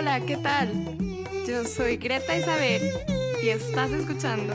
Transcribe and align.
Hola, 0.00 0.18
¿qué 0.24 0.38
tal? 0.38 0.72
Yo 1.46 1.62
soy 1.66 1.98
Greta 1.98 2.34
Isabel 2.34 2.90
y 3.42 3.50
estás 3.50 3.90
escuchando 3.90 4.54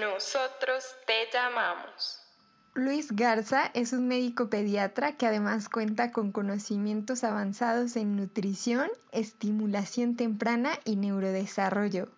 Nosotros 0.00 0.96
te 1.06 1.28
llamamos. 1.30 2.20
Luis 2.72 3.12
Garza 3.12 3.70
es 3.74 3.92
un 3.92 4.08
médico 4.08 4.48
pediatra 4.48 5.12
que 5.18 5.26
además 5.26 5.68
cuenta 5.68 6.10
con 6.10 6.32
conocimientos 6.32 7.22
avanzados 7.22 7.96
en 7.96 8.16
nutrición, 8.16 8.88
estimulación 9.12 10.16
temprana 10.16 10.70
y 10.86 10.96
neurodesarrollo. 10.96 12.08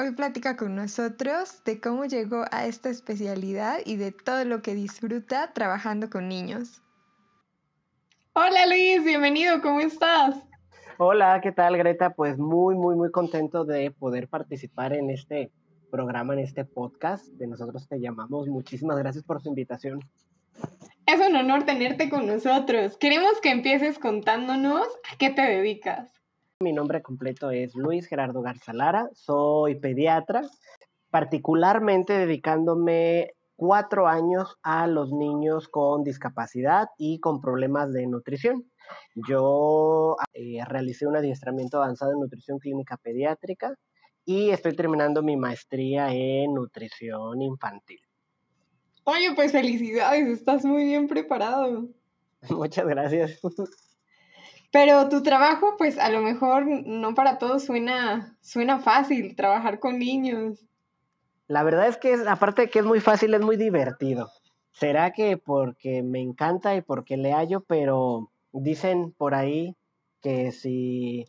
Hoy 0.00 0.10
platica 0.10 0.56
con 0.56 0.74
nosotros 0.74 1.62
de 1.64 1.80
cómo 1.80 2.06
llegó 2.06 2.44
a 2.50 2.66
esta 2.66 2.90
especialidad 2.90 3.78
y 3.84 3.98
de 3.98 4.10
todo 4.10 4.44
lo 4.46 4.62
que 4.62 4.74
disfruta 4.74 5.52
trabajando 5.52 6.10
con 6.10 6.28
niños. 6.28 6.82
Hola 8.34 8.64
Luis, 8.66 9.04
bienvenido, 9.04 9.60
¿cómo 9.60 9.80
estás? 9.80 10.42
Hola, 10.96 11.38
¿qué 11.42 11.52
tal 11.52 11.76
Greta? 11.76 12.14
Pues 12.14 12.38
muy, 12.38 12.74
muy, 12.74 12.96
muy 12.96 13.10
contento 13.10 13.66
de 13.66 13.90
poder 13.90 14.26
participar 14.26 14.94
en 14.94 15.10
este 15.10 15.52
programa, 15.90 16.32
en 16.32 16.38
este 16.38 16.64
podcast 16.64 17.26
de 17.26 17.46
nosotros 17.46 17.86
te 17.86 18.00
llamamos. 18.00 18.48
Muchísimas 18.48 18.96
gracias 18.96 19.22
por 19.22 19.42
su 19.42 19.50
invitación. 19.50 20.00
Es 21.04 21.20
un 21.20 21.36
honor 21.36 21.64
tenerte 21.64 22.08
con 22.08 22.26
nosotros. 22.26 22.96
Queremos 22.96 23.38
que 23.42 23.50
empieces 23.50 23.98
contándonos 23.98 24.86
a 25.12 25.18
qué 25.18 25.28
te 25.28 25.42
dedicas. 25.42 26.10
Mi 26.60 26.72
nombre 26.72 27.02
completo 27.02 27.50
es 27.50 27.74
Luis 27.74 28.06
Gerardo 28.06 28.40
Garzalara, 28.40 29.10
soy 29.12 29.74
pediatra, 29.74 30.40
particularmente 31.10 32.14
dedicándome 32.14 33.34
cuatro 33.56 34.08
años 34.08 34.56
a 34.62 34.86
los 34.86 35.12
niños 35.12 35.68
con 35.68 36.02
discapacidad 36.04 36.88
y 36.98 37.20
con 37.20 37.40
problemas 37.40 37.92
de 37.92 38.06
nutrición. 38.06 38.70
Yo 39.28 40.16
eh, 40.34 40.64
realicé 40.66 41.06
un 41.06 41.16
adiestramiento 41.16 41.78
avanzado 41.78 42.12
en 42.12 42.20
nutrición 42.20 42.58
clínica 42.58 42.96
pediátrica 42.96 43.74
y 44.24 44.50
estoy 44.50 44.74
terminando 44.74 45.22
mi 45.22 45.36
maestría 45.36 46.12
en 46.12 46.54
nutrición 46.54 47.42
infantil. 47.42 48.00
Oye, 49.04 49.32
pues 49.34 49.52
felicidades, 49.52 50.28
estás 50.28 50.64
muy 50.64 50.84
bien 50.84 51.08
preparado. 51.08 51.88
Muchas 52.50 52.86
gracias. 52.86 53.40
Pero 54.72 55.08
tu 55.10 55.22
trabajo, 55.22 55.74
pues 55.76 55.98
a 55.98 56.08
lo 56.08 56.22
mejor 56.22 56.66
no 56.66 57.14
para 57.14 57.36
todos 57.38 57.64
suena, 57.64 58.38
suena 58.40 58.78
fácil, 58.78 59.36
trabajar 59.36 59.80
con 59.80 59.98
niños. 59.98 60.64
La 61.48 61.62
verdad 61.62 61.88
es 61.88 61.96
que 61.96 62.14
aparte 62.26 62.62
de 62.62 62.70
que 62.70 62.78
es 62.78 62.84
muy 62.84 63.00
fácil, 63.00 63.34
es 63.34 63.40
muy 63.40 63.56
divertido. 63.56 64.30
Será 64.72 65.12
que 65.12 65.36
porque 65.36 66.02
me 66.02 66.20
encanta 66.20 66.74
y 66.74 66.82
porque 66.82 67.16
le 67.16 67.32
hallo, 67.32 67.64
pero 67.64 68.30
dicen 68.52 69.12
por 69.12 69.34
ahí 69.34 69.76
que 70.22 70.52
si 70.52 71.26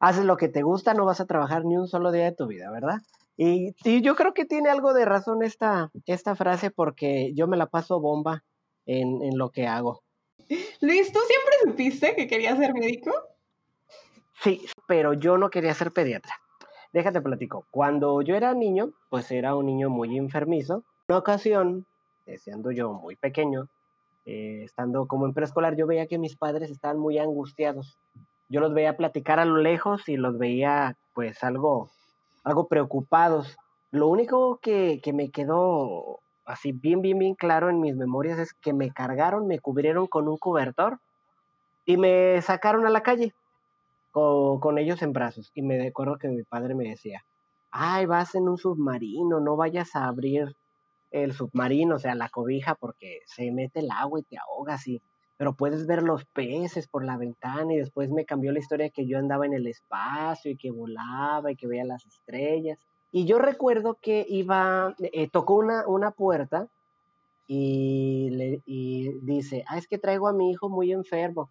haces 0.00 0.24
lo 0.24 0.36
que 0.36 0.48
te 0.48 0.62
gusta, 0.62 0.94
no 0.94 1.04
vas 1.04 1.20
a 1.20 1.26
trabajar 1.26 1.64
ni 1.64 1.76
un 1.76 1.88
solo 1.88 2.12
día 2.12 2.24
de 2.24 2.32
tu 2.32 2.46
vida, 2.46 2.70
¿verdad? 2.70 3.00
Y, 3.36 3.74
yo 4.00 4.16
creo 4.16 4.32
que 4.32 4.46
tiene 4.46 4.70
algo 4.70 4.94
de 4.94 5.04
razón 5.04 5.42
esta, 5.42 5.90
esta 6.06 6.34
frase 6.36 6.70
porque 6.70 7.34
yo 7.34 7.46
me 7.46 7.58
la 7.58 7.66
paso 7.66 8.00
bomba 8.00 8.44
en, 8.86 9.22
en 9.22 9.36
lo 9.36 9.50
que 9.50 9.66
hago. 9.66 10.02
Luis, 10.80 11.12
¿tú 11.12 11.18
siempre 11.26 11.54
supiste 11.64 12.14
que 12.14 12.26
querías 12.26 12.58
ser 12.58 12.72
médico? 12.72 13.12
Sí, 14.42 14.64
pero 14.86 15.12
yo 15.12 15.36
no 15.36 15.50
quería 15.50 15.74
ser 15.74 15.92
pediatra. 15.92 16.32
Déjate 16.92 17.20
platico. 17.20 17.66
Cuando 17.70 18.22
yo 18.22 18.36
era 18.36 18.54
niño, 18.54 18.90
pues 19.10 19.30
era 19.30 19.54
un 19.54 19.66
niño 19.66 19.90
muy 19.90 20.16
enfermizo. 20.16 20.82
Una 21.08 21.18
ocasión, 21.18 21.86
siendo 22.38 22.70
yo 22.70 22.92
muy 22.92 23.16
pequeño, 23.16 23.68
eh, 24.24 24.62
estando 24.64 25.06
como 25.06 25.26
en 25.26 25.34
preescolar, 25.34 25.76
yo 25.76 25.86
veía 25.86 26.06
que 26.06 26.18
mis 26.18 26.36
padres 26.36 26.70
estaban 26.70 26.98
muy 26.98 27.18
angustiados 27.18 27.96
yo 28.48 28.60
los 28.60 28.74
veía 28.74 28.96
platicar 28.96 29.40
a 29.40 29.44
lo 29.44 29.56
lejos 29.56 30.08
y 30.08 30.16
los 30.16 30.38
veía 30.38 30.96
pues 31.14 31.42
algo, 31.42 31.90
algo 32.44 32.68
preocupados. 32.68 33.56
Lo 33.90 34.08
único 34.08 34.58
que, 34.58 35.00
me 35.12 35.30
quedó 35.30 36.20
así 36.44 36.72
bien, 36.72 37.02
bien, 37.02 37.18
bien 37.18 37.34
claro 37.34 37.70
en 37.70 37.80
mis 37.80 37.96
memorias 37.96 38.38
es 38.38 38.54
que 38.54 38.72
me 38.72 38.90
cargaron, 38.90 39.46
me 39.48 39.58
cubrieron 39.58 40.06
con 40.06 40.28
un 40.28 40.36
cobertor 40.36 40.98
y 41.84 41.96
me 41.96 42.40
sacaron 42.42 42.86
a 42.86 42.90
la 42.90 43.02
calle 43.02 43.32
con, 44.16 44.78
ellos 44.78 45.02
en 45.02 45.12
brazos. 45.12 45.50
Y 45.54 45.60
me 45.60 45.88
acuerdo 45.88 46.16
que 46.16 46.28
mi 46.28 46.42
padre 46.42 46.74
me 46.74 46.88
decía, 46.88 47.22
ay, 47.70 48.06
vas 48.06 48.34
en 48.34 48.48
un 48.48 48.56
submarino, 48.56 49.40
no 49.40 49.56
vayas 49.56 49.94
a 49.94 50.06
abrir 50.06 50.56
el 51.10 51.32
submarino, 51.34 51.96
o 51.96 51.98
sea, 51.98 52.14
la 52.14 52.30
cobija, 52.30 52.74
porque 52.74 53.20
se 53.26 53.50
mete 53.52 53.80
el 53.80 53.90
agua 53.90 54.20
y 54.20 54.22
te 54.22 54.38
ahogas 54.38 54.88
y 54.88 55.02
pero 55.38 55.54
puedes 55.54 55.86
ver 55.86 56.02
los 56.02 56.24
peces 56.24 56.88
por 56.88 57.04
la 57.04 57.18
ventana 57.18 57.74
y 57.74 57.76
después 57.76 58.10
me 58.10 58.24
cambió 58.24 58.52
la 58.52 58.58
historia 58.58 58.88
que 58.88 59.06
yo 59.06 59.18
andaba 59.18 59.44
en 59.44 59.52
el 59.52 59.66
espacio 59.66 60.50
y 60.50 60.56
que 60.56 60.70
volaba 60.70 61.52
y 61.52 61.56
que 61.56 61.66
veía 61.66 61.84
las 61.84 62.06
estrellas. 62.06 62.78
Y 63.12 63.26
yo 63.26 63.38
recuerdo 63.38 63.98
que 64.00 64.24
iba, 64.26 64.94
eh, 64.98 65.28
tocó 65.28 65.56
una, 65.56 65.86
una 65.86 66.12
puerta 66.12 66.68
y, 67.46 68.30
le, 68.30 68.62
dice, 69.20 69.62
ah, 69.68 69.76
es 69.76 69.86
que 69.86 69.98
traigo 69.98 70.26
a 70.26 70.32
mi 70.32 70.50
hijo 70.50 70.70
muy 70.70 70.90
enfermo. 70.90 71.50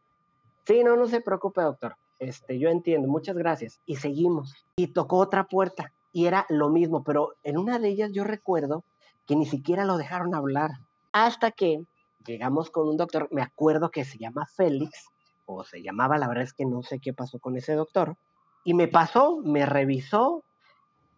Sí, 0.66 0.84
no, 0.84 0.98
no 0.98 1.06
se 1.06 1.22
preocupe, 1.22 1.62
doctor. 1.62 1.96
Este, 2.20 2.59
yo 2.59 2.70
entiendo, 2.70 3.08
muchas 3.08 3.36
gracias. 3.36 3.80
Y 3.86 3.98
seguimos. 3.98 4.53
Y 4.78 4.88
tocó 4.88 5.18
otra 5.18 5.46
puerta 5.46 5.92
y 6.16 6.28
era 6.28 6.46
lo 6.48 6.70
mismo, 6.70 7.03
pero 7.03 7.34
en 7.44 7.58
una 7.58 7.78
de 7.78 7.90
ellas 7.90 8.12
yo 8.14 8.24
recuerdo 8.24 8.86
que 9.28 9.36
ni 9.36 9.46
siquiera 9.46 9.84
lo 9.84 9.98
dejaron 9.98 10.34
hablar. 10.34 10.72
Hasta 11.12 11.52
que 11.52 11.84
llegamos 12.25 12.70
con 12.70 12.88
un 12.88 12.98
doctor, 12.98 13.28
me 13.31 13.42
acuerdo 13.42 13.92
que 13.92 14.06
se 14.06 14.18
llama 14.18 14.46
Félix, 14.46 15.09
o 15.46 15.64
se 15.64 15.81
llamaba, 15.81 16.18
la 16.18 16.28
verdad 16.28 16.44
es 16.44 16.54
que 16.54 16.66
no 16.66 16.84
sé 16.84 17.00
qué 17.00 17.14
pasó 17.14 17.40
con 17.40 17.58
ese 17.58 17.74
doctor, 17.74 18.16
y 18.64 18.74
me 18.74 18.88
pasó, 18.88 19.42
me 19.44 19.66
revisó, 19.66 20.44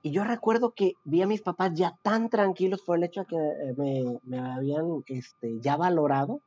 y 0.01 0.11
yo 0.11 0.23
recuerdo 0.23 0.71
que 0.71 0.93
vi 1.03 1.21
a 1.21 1.27
mis 1.27 1.41
papás 1.41 1.71
ya 1.73 1.97
tan 2.01 2.29
tranquilos 2.29 2.81
por 2.81 2.97
el 2.97 3.03
hecho 3.03 3.21
de 3.21 3.27
que 3.27 3.35
eh, 3.35 4.19
me, 4.23 4.39
habían 4.39 5.03
este, 5.07 5.59
ya 5.59 5.77
valorado, 5.77 6.41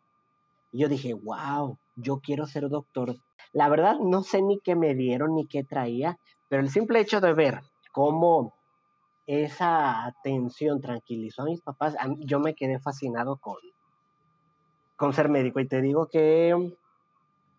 y 0.73 0.79
yo 0.79 0.89
dije, 0.89 1.15
wow, 1.15 1.79
yo 2.01 2.21
quiero 2.21 2.47
ser 2.47 2.69
doctor. 2.69 3.17
La 3.53 3.69
verdad 3.69 3.99
no 3.99 4.23
sé 4.23 4.43
ni 4.43 4.59
qué 4.61 4.77
me 4.77 4.95
dieron 4.95 5.35
ni 5.35 5.47
qué 5.47 5.65
traía, 5.65 6.19
pero 6.49 6.63
el 6.63 6.71
simple 6.71 7.01
hecho 7.01 7.21
de 7.21 7.33
ver 7.33 7.61
cómo 7.93 8.55
esa 9.27 10.07
atención 10.07 10.81
tranquilizó 10.81 11.43
a 11.43 11.47
mis 11.47 11.61
papás, 11.61 11.95
yo 12.19 12.41
me 12.41 12.55
quedé 12.55 12.81
fascinado 12.81 13.37
con, 13.37 13.57
con 14.97 15.13
ser 15.13 15.29
médico. 15.29 15.61
Y 15.61 15.69
te 15.69 15.81
digo 15.81 16.07
que 16.07 16.77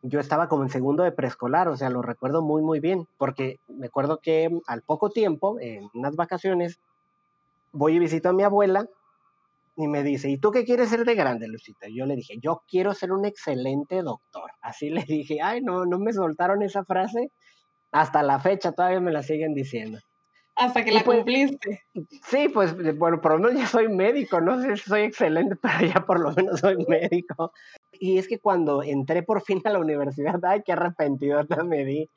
yo 0.01 0.19
estaba 0.19 0.47
como 0.47 0.63
en 0.63 0.69
segundo 0.69 1.03
de 1.03 1.11
preescolar, 1.11 1.67
o 1.67 1.77
sea, 1.77 1.89
lo 1.89 2.01
recuerdo 2.01 2.41
muy, 2.41 2.61
muy 2.61 2.79
bien, 2.79 3.07
porque 3.17 3.59
me 3.67 3.87
acuerdo 3.87 4.19
que 4.19 4.49
al 4.67 4.81
poco 4.81 5.09
tiempo, 5.11 5.57
en 5.59 5.89
unas 5.93 6.15
vacaciones, 6.15 6.79
voy 7.71 7.95
y 7.95 7.99
visito 7.99 8.29
a 8.29 8.33
mi 8.33 8.43
abuela 8.43 8.87
y 9.75 9.87
me 9.87 10.03
dice, 10.03 10.29
¿y 10.29 10.37
tú 10.37 10.51
qué 10.51 10.65
quieres 10.65 10.89
ser 10.89 11.05
de 11.05 11.15
grande, 11.15 11.47
Lucita? 11.47 11.87
Y 11.87 11.95
yo 11.97 12.05
le 12.05 12.15
dije, 12.15 12.37
yo 12.39 12.63
quiero 12.67 12.93
ser 12.93 13.11
un 13.11 13.25
excelente 13.25 14.01
doctor. 14.01 14.51
Así 14.61 14.89
le 14.89 15.03
dije, 15.03 15.41
ay, 15.41 15.61
no, 15.61 15.85
no 15.85 15.99
me 15.99 16.13
soltaron 16.13 16.61
esa 16.61 16.83
frase. 16.83 17.31
Hasta 17.91 18.23
la 18.23 18.39
fecha 18.39 18.71
todavía 18.71 18.99
me 18.99 19.11
la 19.11 19.23
siguen 19.23 19.53
diciendo. 19.53 19.99
Hasta 20.55 20.83
que 20.83 20.91
la 20.91 21.03
pues, 21.03 21.17
cumpliste. 21.17 21.83
Sí, 22.25 22.49
pues 22.49 22.75
bueno, 22.97 23.21
por 23.21 23.33
lo 23.33 23.39
menos 23.39 23.61
ya 23.61 23.67
soy 23.67 23.87
médico, 23.87 24.41
no 24.41 24.61
sé 24.61 24.75
si 24.77 24.83
soy 24.83 25.01
excelente, 25.01 25.55
pero 25.61 25.85
ya 25.85 26.05
por 26.05 26.19
lo 26.19 26.31
menos 26.33 26.59
soy 26.59 26.85
médico. 26.87 27.51
Y 27.93 28.17
es 28.17 28.27
que 28.27 28.39
cuando 28.39 28.83
entré 28.83 29.23
por 29.23 29.41
fin 29.41 29.61
a 29.63 29.69
la 29.69 29.79
universidad, 29.79 30.39
ay, 30.45 30.61
qué 30.65 30.73
arrepentido 30.73 31.43
me 31.65 31.85
di. 31.85 32.09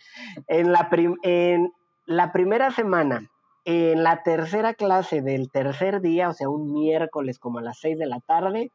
En 0.48 0.72
la, 0.72 0.88
en 1.22 1.72
la 2.06 2.32
primera 2.32 2.70
semana, 2.70 3.30
en 3.64 4.02
la 4.02 4.22
tercera 4.22 4.74
clase 4.74 5.22
del 5.22 5.50
tercer 5.50 6.00
día, 6.00 6.28
o 6.28 6.32
sea, 6.34 6.48
un 6.48 6.72
miércoles 6.72 7.38
como 7.38 7.58
a 7.58 7.62
las 7.62 7.78
seis 7.78 7.98
de 7.98 8.06
la 8.06 8.20
tarde, 8.20 8.70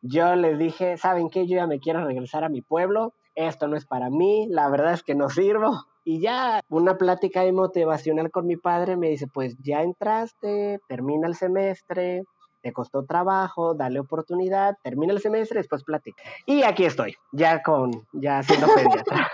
yo 0.00 0.34
les 0.34 0.58
dije, 0.58 0.96
¿saben 0.96 1.30
qué? 1.30 1.46
Yo 1.46 1.56
ya 1.56 1.66
me 1.66 1.78
quiero 1.78 2.04
regresar 2.04 2.44
a 2.44 2.48
mi 2.48 2.60
pueblo, 2.60 3.14
esto 3.34 3.68
no 3.68 3.76
es 3.76 3.86
para 3.86 4.10
mí, 4.10 4.46
la 4.50 4.68
verdad 4.68 4.94
es 4.94 5.02
que 5.02 5.14
no 5.14 5.28
sirvo, 5.28 5.86
y 6.04 6.20
ya 6.20 6.60
una 6.68 6.96
plática 6.96 7.44
motivacional 7.52 8.30
con 8.30 8.46
mi 8.46 8.56
padre 8.56 8.96
me 8.96 9.08
dice, 9.08 9.26
pues 9.32 9.56
ya 9.60 9.82
entraste, 9.82 10.80
termina 10.88 11.28
el 11.28 11.36
semestre, 11.36 12.24
te 12.62 12.72
costó 12.72 13.04
trabajo, 13.04 13.74
dale 13.74 14.00
oportunidad, 14.00 14.76
termina 14.82 15.12
el 15.12 15.20
semestre, 15.20 15.58
después 15.58 15.84
platica. 15.84 16.22
Y 16.46 16.62
aquí 16.62 16.84
estoy, 16.84 17.14
ya 17.32 17.62
con, 17.62 17.90
ya 18.12 18.42
siendo 18.42 18.66
pediatra. 18.74 19.30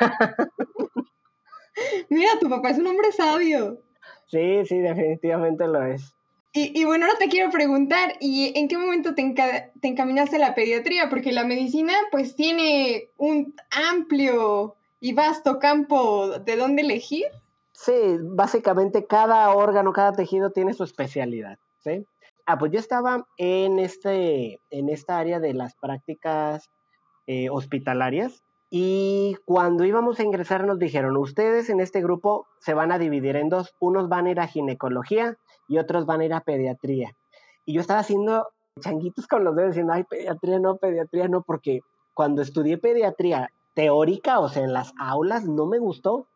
Mira, 2.11 2.33
tu 2.41 2.49
papá 2.51 2.71
es 2.71 2.79
un 2.79 2.87
hombre 2.87 3.13
sabio. 3.13 3.79
Sí, 4.29 4.65
sí, 4.67 4.79
definitivamente 4.79 5.67
lo 5.67 5.85
es. 5.85 6.15
Y, 6.53 6.85
bueno, 6.87 7.07
ahora 7.07 7.19
te 7.19 7.29
quiero 7.29 7.51
preguntar, 7.51 8.15
¿y 8.21 8.59
en 8.59 8.69
qué 8.69 8.79
momento 8.79 9.15
te, 9.15 9.35
te 9.81 9.89
encaminaste 9.89 10.37
a 10.37 10.41
la 10.41 10.55
pediatría? 10.55 11.09
Porque 11.09 11.31
la 11.31 11.45
medicina 11.45 11.93
pues 12.11 12.35
tiene 12.35 13.11
un 13.17 13.55
amplio 13.71 14.75
y 14.99 15.13
vasto 15.13 15.59
campo 15.61 16.39
de 16.39 16.57
dónde 16.57 16.83
elegir. 16.83 17.27
Sí, 17.73 17.93
básicamente 18.21 19.07
cada 19.07 19.55
órgano, 19.55 19.93
cada 19.93 20.13
tejido 20.13 20.51
tiene 20.51 20.75
su 20.75 20.83
especialidad, 20.83 21.59
¿sí? 21.79 22.05
Ah, 22.45 22.59
pues 22.59 22.73
yo 22.73 22.81
estaba 22.81 23.27
en, 23.37 23.79
este, 23.79 24.59
en 24.71 24.89
esta 24.89 25.19
área 25.19 25.39
de 25.39 25.55
las 25.55 25.77
prácticas 25.77 26.71
eh, 27.27 27.51
hospitalarias 27.51 28.43
Y 28.71 29.37
cuando 29.47 29.85
íbamos 29.85 30.21
a 30.21 30.25
ingresar 30.25 30.67
nos 30.67 30.79
dijeron, 30.79 31.17
ustedes 31.17 31.71
en 31.71 31.81
este 31.81 32.03
grupo 32.03 32.47
se 32.61 32.75
van 32.75 32.93
a 32.93 32.99
dividir 32.99 33.37
en 33.37 33.49
dos, 33.49 33.75
unos 33.81 34.09
van 34.09 34.27
a 34.27 34.31
ir 34.31 34.41
a 34.41 34.47
ginecología 34.47 35.39
y 35.69 35.79
otros 35.79 36.05
van 36.05 36.21
a 36.21 36.25
ir 36.27 36.35
a 36.35 36.41
pediatría. 36.41 37.17
Y 37.65 37.75
yo 37.75 37.81
estaba 37.81 38.01
haciendo 38.01 38.49
changuitos 38.81 39.27
con 39.27 39.45
los 39.45 39.57
dedos 39.57 39.71
diciendo, 39.71 39.95
ay, 39.95 40.05
pediatría 40.05 40.59
no, 40.59 40.77
pediatría 40.77 41.29
no, 41.29 41.43
porque 41.43 41.81
cuando 42.15 42.43
estudié 42.43 42.79
pediatría 42.79 43.51
teórica, 43.75 44.41
o 44.41 44.49
sea, 44.49 44.65
en 44.65 44.73
las 44.73 44.93
aulas, 44.99 45.45
no 45.47 45.67
me 45.67 45.79
gustó. 45.79 46.27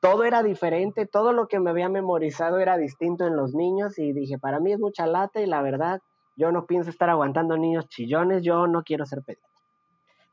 Todo 0.00 0.24
era 0.24 0.42
diferente, 0.42 1.06
todo 1.06 1.32
lo 1.32 1.48
que 1.48 1.58
me 1.58 1.70
había 1.70 1.88
memorizado 1.88 2.58
era 2.58 2.76
distinto 2.76 3.26
en 3.26 3.36
los 3.36 3.54
niños 3.54 3.98
y 3.98 4.12
dije, 4.12 4.38
para 4.38 4.60
mí 4.60 4.72
es 4.72 4.78
mucha 4.78 5.06
lata 5.06 5.40
y 5.40 5.46
la 5.46 5.62
verdad, 5.62 6.00
yo 6.36 6.52
no 6.52 6.66
pienso 6.66 6.90
estar 6.90 7.08
aguantando 7.08 7.56
niños 7.56 7.88
chillones, 7.88 8.42
yo 8.42 8.66
no 8.66 8.82
quiero 8.82 9.06
ser 9.06 9.22
pediatra. 9.22 9.47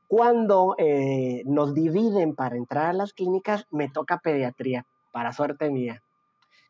Cuando 0.08 0.76
eh, 0.78 1.42
nos 1.46 1.74
dividen 1.74 2.36
para 2.36 2.58
entrar 2.58 2.88
a 2.88 2.94
las 2.94 3.14
clínicas, 3.14 3.66
me 3.72 3.90
toca 3.90 4.20
pediatría, 4.20 4.86
para 5.12 5.34
suerte 5.34 5.72
mía. 5.72 6.02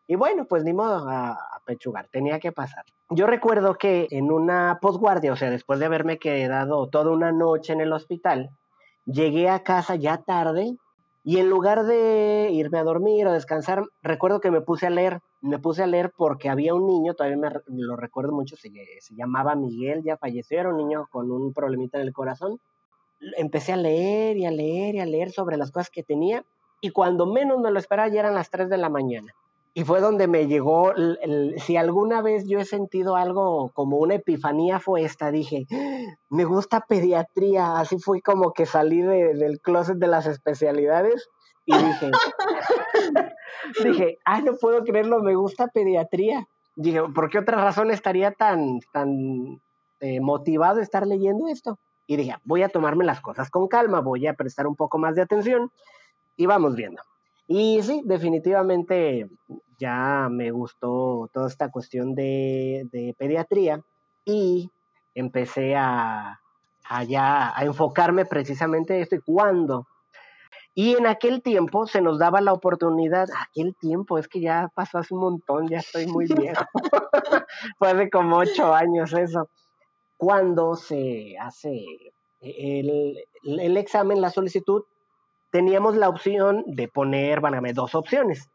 Y 0.08 0.16
bueno, 0.16 0.46
pues 0.46 0.64
ni 0.64 0.72
modo 0.72 1.10
a, 1.10 1.38
pechugar, 1.66 2.08
tenía 2.10 2.40
que 2.40 2.52
pasar. 2.52 2.86
Yo 3.10 3.26
recuerdo 3.26 3.76
que 3.76 4.08
en 4.12 4.32
una 4.32 4.78
posguardia, 4.80 5.34
o 5.34 5.36
sea, 5.36 5.50
después 5.50 5.80
de 5.80 5.86
haberme 5.86 6.20
quedado 6.20 6.88
toda 6.88 7.12
una 7.12 7.32
noche 7.32 7.74
en 7.74 7.82
el 7.82 7.92
hospital, 7.92 8.52
llegué 9.06 9.50
a 9.50 9.64
casa 9.64 9.96
ya 9.96 10.18
tarde 10.18 10.78
y 11.24 11.40
en 11.40 11.50
lugar 11.50 11.86
de 11.86 12.50
irme 12.52 12.78
a 12.78 12.84
dormir 12.84 13.26
o 13.26 13.34
descansar, 13.34 13.84
recuerdo 14.04 14.42
que 14.42 14.52
me 14.52 14.62
puse 14.62 14.86
a 14.86 14.92
leer. 14.92 15.22
Me 15.42 15.58
puse 15.58 15.84
a 15.84 15.88
leer 15.88 16.12
porque 16.16 16.50
había 16.50 16.76
un 16.76 16.88
niño, 16.88 17.16
todavía 17.16 17.38
me, 17.38 17.50
lo 17.68 17.96
recuerdo 17.96 18.32
mucho, 18.32 18.56
se, 18.56 18.72
se 19.00 19.16
llamaba 19.16 19.56
Miguel, 19.56 20.04
ya 20.04 20.18
falleció, 20.18 20.60
era 20.60 20.70
un 20.70 20.78
niño 20.78 21.08
con 21.12 21.32
un 21.32 21.52
problemita 21.52 22.00
en 22.00 22.08
el 22.08 22.14
corazón 22.14 22.60
empecé 23.38 23.74
a 23.74 23.78
leer 23.78 24.38
y 24.38 24.46
a 24.46 24.52
leer 24.52 24.96
y 24.96 25.00
a 25.00 25.06
leer 25.06 25.32
sobre 25.32 25.58
las 25.58 25.72
cosas 25.72 25.90
que 25.90 26.04
tenía 26.04 26.46
y 26.82 26.92
cuando 26.92 27.26
menos 27.26 27.60
me 27.60 27.72
lo 27.72 27.80
esperaba 27.80 28.10
ya 28.10 28.20
eran 28.22 28.36
las 28.36 28.50
3 28.50 28.70
de 28.70 28.78
la 28.78 28.90
mañana. 28.90 29.34
Y 29.74 29.84
fue 29.84 30.00
donde 30.00 30.28
me 30.28 30.48
llegó, 30.48 30.94
si 31.58 31.76
alguna 31.76 32.22
vez 32.22 32.48
yo 32.48 32.60
he 32.60 32.66
sentido 32.66 33.18
algo 33.18 33.72
como 33.74 33.98
una 33.98 34.16
epifanía 34.16 34.80
fue 34.80 35.04
esta, 35.04 35.32
dije, 35.32 35.66
me 36.30 36.46
gusta 36.46 36.86
pediatría, 36.88 37.78
así 37.78 38.00
fue 38.00 38.22
como 38.22 38.54
que 38.54 38.66
salí 38.66 39.02
del 39.02 39.60
closet 39.60 39.98
de 39.98 40.08
las 40.08 40.28
especialidades 40.28 41.28
y 41.66 41.76
dije, 41.76 42.12
dije, 43.84 44.18
ay, 44.24 44.44
no 44.44 44.54
puedo 44.56 44.82
creerlo, 44.84 45.22
me 45.22 45.36
gusta 45.36 45.68
pediatría. 45.68 46.48
Dije, 46.78 47.02
¿por 47.14 47.30
qué 47.30 47.40
otra 47.40 47.58
razón 47.62 47.92
estaría 47.92 48.32
tan, 48.32 48.80
tan 48.94 49.62
eh, 50.00 50.22
motivado 50.22 50.78
de 50.78 50.84
estar 50.84 51.06
leyendo 51.06 51.48
esto? 51.50 51.80
Y 52.08 52.18
dije, 52.18 52.36
voy 52.44 52.64
a 52.64 52.70
tomarme 52.70 53.06
las 53.06 53.22
cosas 53.22 53.50
con 53.50 53.68
calma, 53.68 54.00
voy 54.00 54.28
a 54.28 54.34
prestar 54.34 54.68
un 54.68 54.76
poco 54.76 54.98
más 54.98 55.16
de 55.16 55.22
atención 55.22 55.72
y 56.38 56.46
vamos 56.46 56.76
viendo. 56.76 57.02
Y 57.48 57.82
sí, 57.84 58.02
definitivamente 58.06 59.30
ya 59.78 60.28
me 60.32 60.52
gustó 60.52 61.30
toda 61.34 61.48
esta 61.48 61.70
cuestión 61.70 62.16
de, 62.16 63.16
pediatría 63.18 63.82
y 64.24 64.70
empecé 65.14 65.76
a, 65.76 66.40
a, 66.88 67.60
a 67.60 67.66
enfocarme 67.66 68.26
precisamente 68.26 68.96
en 68.96 69.02
esto 69.02 69.16
y 69.16 69.22
cuándo. 69.22 69.88
Y 70.78 70.96
en 70.96 71.08
aquel 71.08 71.42
tiempo 71.42 71.88
se 71.88 72.02
nos 72.02 72.20
daba 72.20 72.42
la 72.42 72.52
oportunidad, 72.52 73.30
aquel 73.50 73.76
tiempo, 73.76 74.18
es 74.18 74.28
que 74.28 74.42
ya 74.42 74.70
pasó 74.76 74.98
hace 74.98 75.14
un 75.14 75.22
montón, 75.22 75.70
ya 75.70 75.78
estoy 75.78 76.06
muy 76.08 76.26
viejo, 76.38 76.66
fue 77.78 77.92
hace 77.92 78.10
como 78.10 78.38
ocho 78.38 78.74
años 78.74 79.14
eso 79.14 79.50
cuando 80.18 80.76
se 80.76 81.36
hace 81.40 81.84
el, 82.42 83.18
el, 83.44 83.78
examen, 83.78 84.22
la 84.22 84.30
solicitud, 84.30 84.84
teníamos 85.52 85.96
la 85.96 86.10
opción 86.10 86.64
de 86.68 86.88
poner, 86.88 87.42
válgame, 87.42 87.74
dos 87.74 87.96
opciones. 87.96 88.50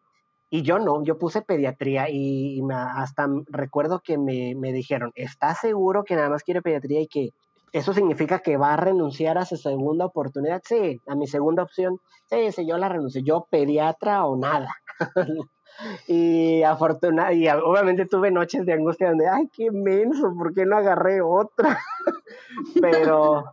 Y 0.50 0.62
yo 0.62 0.78
no, 0.78 1.04
yo 1.04 1.18
puse 1.18 1.42
pediatría 1.42 2.08
y, 2.10 2.60
hasta 2.70 3.28
recuerdo 3.46 4.00
que 4.00 4.18
me, 4.18 4.54
me 4.56 4.72
dijeron, 4.72 5.12
¿estás 5.14 5.60
seguro 5.60 6.04
que 6.04 6.16
nada 6.16 6.28
más 6.28 6.42
quiere 6.42 6.62
pediatría 6.62 7.00
y 7.02 7.06
que 7.06 7.30
eso 7.72 7.92
significa 7.92 8.40
que 8.40 8.56
va 8.56 8.74
a 8.74 8.76
renunciar 8.76 9.38
a 9.38 9.44
su 9.44 9.56
segunda 9.56 10.06
oportunidad? 10.06 10.60
Sí, 10.64 11.00
a 11.06 11.14
mi 11.14 11.28
segunda 11.28 11.62
opción. 11.62 11.98
Sí, 12.28 12.50
sí, 12.52 12.66
yo 12.66 12.78
la 12.78 12.88
renuncio. 12.88 13.22
Yo 13.24 13.46
pediatra 13.48 14.26
o 14.26 14.36
nada. 14.36 14.74
Y 16.06 16.62
afortunadamente, 16.62 17.44
y 17.44 17.48
obviamente 17.48 18.06
tuve 18.06 18.30
noches 18.30 18.66
de 18.66 18.72
angustia 18.74 19.08
donde, 19.08 19.28
ay, 19.28 19.48
qué 19.52 19.70
menso, 19.70 20.34
¿por 20.36 20.54
qué 20.54 20.66
no 20.66 20.76
agarré 20.76 21.20
otra? 21.22 21.78
Pero 22.80 23.44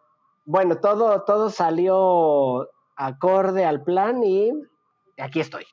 bueno, 0.45 0.77
todo, 0.77 1.23
todo 1.23 1.49
salió 1.49 2.69
acorde 2.95 3.65
al 3.65 3.83
plan 3.83 4.23
y 4.23 4.51
aquí 5.17 5.39
estoy. 5.39 5.65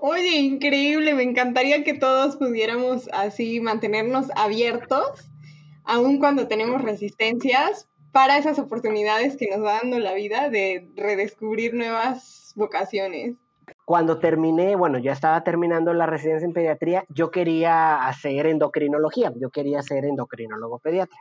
Oye, 0.00 0.36
increíble, 0.36 1.14
me 1.14 1.22
encantaría 1.22 1.82
que 1.82 1.94
todos 1.94 2.36
pudiéramos 2.36 3.08
así 3.12 3.60
mantenernos 3.60 4.26
abiertos, 4.36 5.30
aun 5.84 6.18
cuando 6.18 6.46
tenemos 6.46 6.82
resistencias, 6.82 7.88
para 8.12 8.38
esas 8.38 8.58
oportunidades 8.58 9.36
que 9.36 9.48
nos 9.48 9.64
va 9.64 9.80
dando 9.80 9.98
la 9.98 10.14
vida 10.14 10.48
de 10.48 10.88
redescubrir 10.94 11.74
nuevas 11.74 12.52
vocaciones 12.54 13.34
cuando 13.84 14.18
terminé, 14.18 14.76
bueno, 14.76 14.98
ya 14.98 15.12
estaba 15.12 15.42
terminando 15.44 15.92
la 15.92 16.06
residencia 16.06 16.46
en 16.46 16.54
pediatría, 16.54 17.04
yo 17.08 17.30
quería 17.30 18.06
hacer 18.06 18.46
endocrinología, 18.46 19.32
yo 19.36 19.50
quería 19.50 19.82
ser 19.82 20.04
endocrinólogo 20.04 20.78
pediatra. 20.78 21.18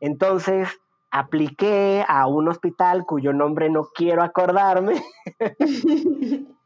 Entonces, 0.00 0.68
apliqué 1.10 2.04
a 2.06 2.26
un 2.26 2.48
hospital 2.48 3.04
cuyo 3.06 3.32
nombre 3.32 3.70
no 3.70 3.88
quiero 3.94 4.22
acordarme. 4.22 5.02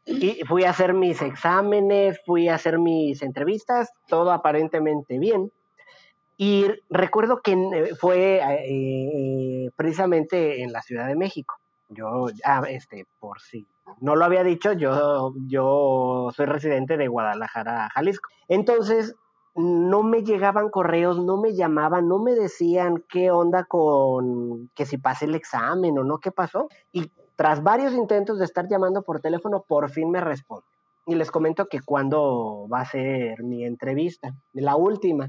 y 0.05 0.43
fui 0.47 0.63
a 0.63 0.69
hacer 0.71 0.93
mis 0.93 1.21
exámenes, 1.21 2.19
fui 2.25 2.47
a 2.47 2.55
hacer 2.55 2.79
mis 2.79 3.21
entrevistas, 3.21 3.91
todo 4.07 4.31
aparentemente 4.31 5.19
bien. 5.19 5.51
Y 6.37 6.65
recuerdo 6.89 7.41
que 7.41 7.95
fue 7.99 8.37
eh, 8.37 9.65
eh, 9.65 9.69
precisamente 9.75 10.63
en 10.63 10.73
la 10.73 10.81
Ciudad 10.81 11.07
de 11.07 11.15
México. 11.15 11.55
Yo, 11.89 12.27
ah, 12.43 12.63
este, 12.67 13.05
por 13.19 13.39
si 13.39 13.67
no 14.01 14.15
lo 14.15 14.25
había 14.25 14.43
dicho, 14.43 14.73
yo, 14.73 15.33
yo 15.47 16.29
soy 16.35 16.45
residente 16.45 16.97
de 16.97 17.07
Guadalajara, 17.07 17.89
Jalisco. 17.93 18.29
Entonces, 18.47 19.15
no 19.55 20.03
me 20.03 20.23
llegaban 20.23 20.69
correos, 20.69 21.23
no 21.23 21.37
me 21.37 21.55
llamaban, 21.55 22.07
no 22.07 22.19
me 22.19 22.33
decían 22.33 23.03
qué 23.07 23.31
onda 23.31 23.63
con 23.63 24.69
que 24.75 24.85
si 24.85 24.97
pasé 24.97 25.25
el 25.25 25.35
examen 25.35 25.97
o 25.97 26.03
no, 26.03 26.17
qué 26.17 26.31
pasó. 26.31 26.67
Y 26.91 27.11
tras 27.35 27.63
varios 27.63 27.93
intentos 27.93 28.37
de 28.37 28.45
estar 28.45 28.67
llamando 28.67 29.03
por 29.03 29.21
teléfono, 29.21 29.63
por 29.65 29.89
fin 29.89 30.11
me 30.11 30.19
responde. 30.19 30.65
Y 31.05 31.15
les 31.15 31.31
comento 31.31 31.67
que 31.67 31.81
cuando 31.81 32.67
va 32.71 32.81
a 32.81 32.85
ser 32.85 33.43
mi 33.43 33.63
entrevista, 33.63 34.33
la 34.53 34.75
última. 34.75 35.27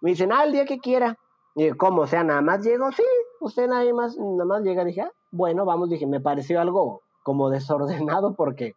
Me 0.00 0.10
dicen, 0.10 0.32
ah, 0.32 0.44
el 0.44 0.52
día 0.52 0.66
que 0.66 0.78
quiera. 0.78 1.16
Y 1.56 1.70
¿cómo? 1.70 2.02
O 2.02 2.06
sea, 2.06 2.22
nada 2.22 2.42
más 2.42 2.64
llego, 2.64 2.92
sí, 2.92 3.04
usted 3.44 3.68
nada 3.68 3.92
más, 3.92 4.16
nada 4.16 4.44
más 4.44 4.62
llega. 4.62 4.84
Dije, 4.84 5.02
ah, 5.02 5.12
bueno, 5.30 5.64
vamos, 5.64 5.90
dije, 5.90 6.06
me 6.06 6.20
pareció 6.20 6.60
algo 6.60 7.02
como 7.22 7.50
desordenado 7.50 8.34
porque 8.34 8.74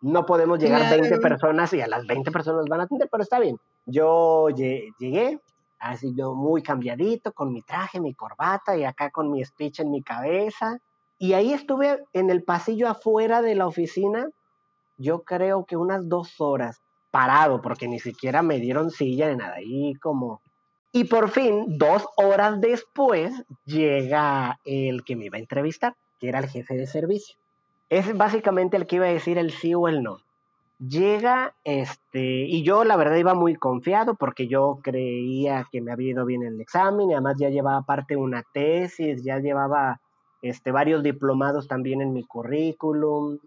no 0.00 0.26
podemos 0.26 0.58
llegar 0.58 0.82
a 0.82 0.90
20 0.90 1.18
personas 1.18 1.72
y 1.72 1.80
a 1.80 1.86
las 1.86 2.06
20 2.06 2.30
personas 2.30 2.66
van 2.68 2.80
a 2.80 2.84
atender, 2.84 3.08
pero 3.10 3.22
está 3.22 3.38
bien. 3.38 3.56
Yo 3.86 4.48
llegué, 4.50 5.40
así 5.78 6.14
yo 6.16 6.34
muy 6.34 6.62
cambiadito, 6.62 7.32
con 7.32 7.52
mi 7.52 7.62
traje, 7.62 8.00
mi 8.00 8.14
corbata 8.14 8.76
y 8.76 8.84
acá 8.84 9.10
con 9.10 9.30
mi 9.30 9.44
speech 9.44 9.80
en 9.80 9.90
mi 9.90 10.02
cabeza. 10.02 10.78
Y 11.18 11.32
ahí 11.32 11.52
estuve 11.52 12.04
en 12.12 12.30
el 12.30 12.44
pasillo 12.44 12.88
afuera 12.88 13.40
de 13.40 13.54
la 13.54 13.66
oficina, 13.66 14.28
yo 14.98 15.22
creo 15.22 15.64
que 15.64 15.76
unas 15.76 16.08
dos 16.08 16.40
horas 16.40 16.82
parado, 17.10 17.62
porque 17.62 17.88
ni 17.88 17.98
siquiera 17.98 18.42
me 18.42 18.58
dieron 18.58 18.90
silla 18.90 19.28
ni 19.28 19.36
nada, 19.36 19.54
ahí 19.54 19.94
como... 19.94 20.42
Y 20.92 21.04
por 21.04 21.30
fin, 21.30 21.78
dos 21.78 22.06
horas 22.16 22.60
después, 22.60 23.32
llega 23.64 24.58
el 24.64 25.04
que 25.04 25.16
me 25.16 25.26
iba 25.26 25.36
a 25.36 25.40
entrevistar, 25.40 25.94
que 26.18 26.28
era 26.28 26.38
el 26.38 26.48
jefe 26.48 26.74
de 26.74 26.86
servicio 26.86 27.36
es 27.88 28.16
básicamente 28.16 28.76
el 28.76 28.86
que 28.86 28.96
iba 28.96 29.06
a 29.06 29.12
decir 29.12 29.38
el 29.38 29.50
sí 29.50 29.74
o 29.74 29.88
el 29.88 30.02
no. 30.02 30.18
Llega, 30.78 31.54
este, 31.64 32.20
y 32.20 32.62
yo 32.62 32.84
la 32.84 32.96
verdad 32.96 33.16
iba 33.16 33.34
muy 33.34 33.54
confiado 33.54 34.14
porque 34.14 34.46
yo 34.46 34.80
creía 34.82 35.66
que 35.70 35.80
me 35.80 35.92
había 35.92 36.10
ido 36.10 36.26
bien 36.26 36.42
el 36.42 36.60
examen 36.60 37.10
y 37.10 37.14
además 37.14 37.36
ya 37.38 37.48
llevaba 37.48 37.78
aparte 37.78 38.16
una 38.16 38.42
tesis, 38.52 39.22
ya 39.22 39.38
llevaba 39.38 40.00
este, 40.42 40.72
varios 40.72 41.02
diplomados 41.02 41.66
también 41.66 42.02
en 42.02 42.12
mi 42.12 42.24
currículum. 42.24 43.38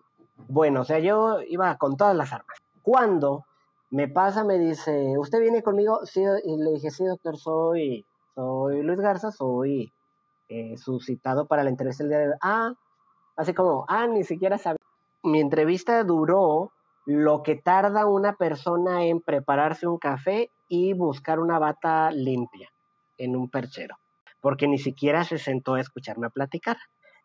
Bueno, 0.47 0.81
o 0.81 0.85
sea, 0.85 0.99
yo 0.99 1.41
iba 1.47 1.77
con 1.77 1.97
todas 1.97 2.15
las 2.15 2.33
armas. 2.33 2.57
Cuando 2.81 3.45
me 3.91 4.07
pasa, 4.07 4.43
me 4.43 4.57
dice, 4.59 5.17
¿usted 5.17 5.39
viene 5.39 5.63
conmigo? 5.63 6.05
Sí, 6.05 6.21
y 6.21 6.57
le 6.57 6.71
dije, 6.71 6.91
sí, 6.91 7.05
doctor, 7.05 7.37
soy, 7.37 8.05
soy 8.35 8.81
Luis 8.83 8.99
Garza, 8.99 9.31
soy 9.31 9.91
eh, 10.47 10.77
suscitado 10.77 11.47
para 11.47 11.63
la 11.63 11.69
entrevista 11.69 12.03
del 12.03 12.09
día 12.11 12.19
de 12.19 12.27
hoy. 12.29 12.33
Ah, 12.41 12.73
Así 13.39 13.53
como, 13.53 13.85
ah, 13.87 14.05
ni 14.05 14.25
siquiera 14.25 14.57
sabía. 14.57 14.75
Mi 15.23 15.39
entrevista 15.39 16.03
duró 16.03 16.73
lo 17.05 17.41
que 17.41 17.55
tarda 17.55 18.05
una 18.05 18.35
persona 18.35 19.05
en 19.05 19.21
prepararse 19.21 19.87
un 19.87 19.97
café 19.97 20.51
y 20.67 20.91
buscar 20.91 21.39
una 21.39 21.57
bata 21.57 22.11
limpia 22.11 22.67
en 23.17 23.37
un 23.37 23.49
perchero, 23.49 23.95
porque 24.41 24.67
ni 24.67 24.77
siquiera 24.77 25.23
se 25.23 25.37
sentó 25.37 25.75
a 25.75 25.79
escucharme 25.79 26.27
a 26.27 26.31
platicar. 26.31 26.75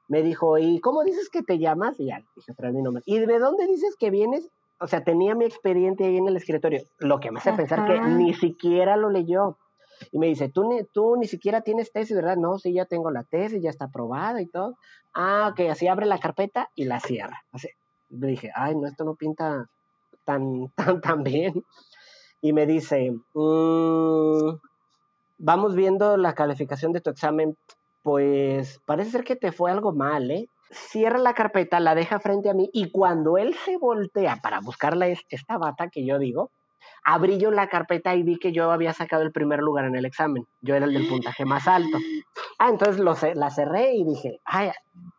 me 0.06 0.22
dijo, 0.22 0.56
¿y 0.58 0.78
cómo 0.78 1.02
dices 1.02 1.28
que 1.30 1.42
te 1.42 1.58
llamas? 1.58 1.98
Y 1.98 2.06
ya, 2.06 2.22
dije 2.36 2.52
otra 2.52 2.70
mi 2.70 2.80
nombre. 2.80 3.02
¿Y 3.06 3.18
de 3.18 3.38
dónde 3.40 3.66
dices 3.66 3.96
que 3.98 4.10
vienes? 4.10 4.48
O 4.80 4.86
sea, 4.86 5.04
tenía 5.04 5.34
mi 5.34 5.44
expediente 5.44 6.04
ahí 6.04 6.16
en 6.16 6.28
el 6.28 6.36
escritorio, 6.36 6.82
lo 6.98 7.20
que 7.20 7.30
me 7.30 7.38
hace 7.38 7.52
pensar 7.52 7.86
que 7.86 8.00
ni 8.00 8.34
siquiera 8.34 8.96
lo 8.96 9.10
leyó. 9.10 9.58
Y 10.10 10.18
me 10.18 10.26
dice, 10.26 10.48
¿Tú 10.48 10.68
ni, 10.68 10.84
tú 10.84 11.16
ni 11.16 11.26
siquiera 11.26 11.60
tienes 11.60 11.92
tesis, 11.92 12.16
¿verdad? 12.16 12.36
No, 12.36 12.58
sí, 12.58 12.72
ya 12.72 12.84
tengo 12.84 13.10
la 13.10 13.24
tesis, 13.24 13.62
ya 13.62 13.70
está 13.70 13.86
aprobada 13.86 14.42
y 14.42 14.46
todo. 14.46 14.76
Ah, 15.14 15.48
ok, 15.52 15.70
así 15.70 15.86
abre 15.86 16.06
la 16.06 16.18
carpeta 16.18 16.70
y 16.74 16.84
la 16.84 17.00
cierra. 17.00 17.44
Así. 17.52 17.68
Le 18.10 18.26
dije, 18.26 18.50
ay, 18.54 18.74
no, 18.74 18.86
esto 18.86 19.04
no 19.04 19.14
pinta 19.14 19.68
tan, 20.24 20.68
tan, 20.76 21.00
tan 21.00 21.22
bien. 21.22 21.64
Y 22.40 22.52
me 22.52 22.66
dice, 22.66 23.12
mmm, 23.32 24.50
vamos 25.38 25.74
viendo 25.74 26.16
la 26.16 26.34
calificación 26.34 26.92
de 26.92 27.00
tu 27.00 27.10
examen, 27.10 27.56
pues 28.02 28.80
parece 28.84 29.10
ser 29.10 29.24
que 29.24 29.36
te 29.36 29.52
fue 29.52 29.70
algo 29.70 29.92
mal, 29.92 30.30
¿eh? 30.30 30.48
Cierra 30.74 31.18
la 31.18 31.34
carpeta, 31.34 31.80
la 31.80 31.94
deja 31.94 32.18
frente 32.18 32.50
a 32.50 32.54
mí 32.54 32.68
y 32.72 32.90
cuando 32.90 33.38
él 33.38 33.54
se 33.64 33.76
voltea 33.76 34.40
para 34.42 34.60
buscarle 34.60 35.18
esta 35.28 35.56
bata 35.56 35.88
que 35.88 36.04
yo 36.04 36.18
digo, 36.18 36.50
abrí 37.04 37.38
yo 37.38 37.50
la 37.50 37.68
carpeta 37.68 38.14
y 38.14 38.22
vi 38.22 38.38
que 38.38 38.52
yo 38.52 38.70
había 38.70 38.92
sacado 38.92 39.22
el 39.22 39.32
primer 39.32 39.60
lugar 39.60 39.84
en 39.84 39.94
el 39.94 40.04
examen. 40.04 40.46
Yo 40.60 40.74
era 40.74 40.86
el 40.86 40.94
del 40.94 41.08
puntaje 41.08 41.44
más 41.44 41.68
alto. 41.68 41.98
Ah, 42.58 42.70
entonces 42.70 43.02
la 43.36 43.50
cerré 43.50 43.94
y 43.94 44.04
dije, 44.04 44.40
ay, 44.44 44.70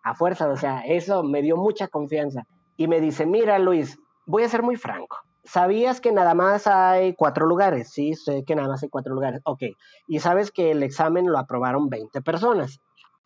a 0.04 0.16
fuerza, 0.16 0.50
o 0.50 0.58
sea, 0.58 0.82
eso 0.82 1.24
me 1.24 1.42
dio 1.42 1.58
mucha 1.58 1.88
confianza. 1.88 2.44
Y 2.78 2.88
me 2.88 3.00
dice, 3.00 3.26
mira 3.26 3.58
Luis, 3.60 3.98
voy 4.26 4.44
a 4.44 4.50
ser 4.50 4.64
muy 4.64 4.76
franco. 4.76 5.18
¿Sabías 5.46 6.02
que 6.02 6.12
nada 6.12 6.34
más 6.34 6.66
hay 6.66 7.14
cuatro 7.14 7.46
lugares? 7.46 7.92
Sí, 7.92 8.16
sé 8.16 8.44
que 8.46 8.56
nada 8.56 8.68
más 8.68 8.82
hay 8.82 8.90
cuatro 8.90 9.14
lugares. 9.14 9.42
Ok. 9.46 9.62
Y 10.08 10.20
sabes 10.20 10.52
que 10.52 10.72
el 10.72 10.82
examen 10.82 11.28
lo 11.28 11.38
aprobaron 11.38 11.88
20 11.88 12.22
personas. 12.22 12.82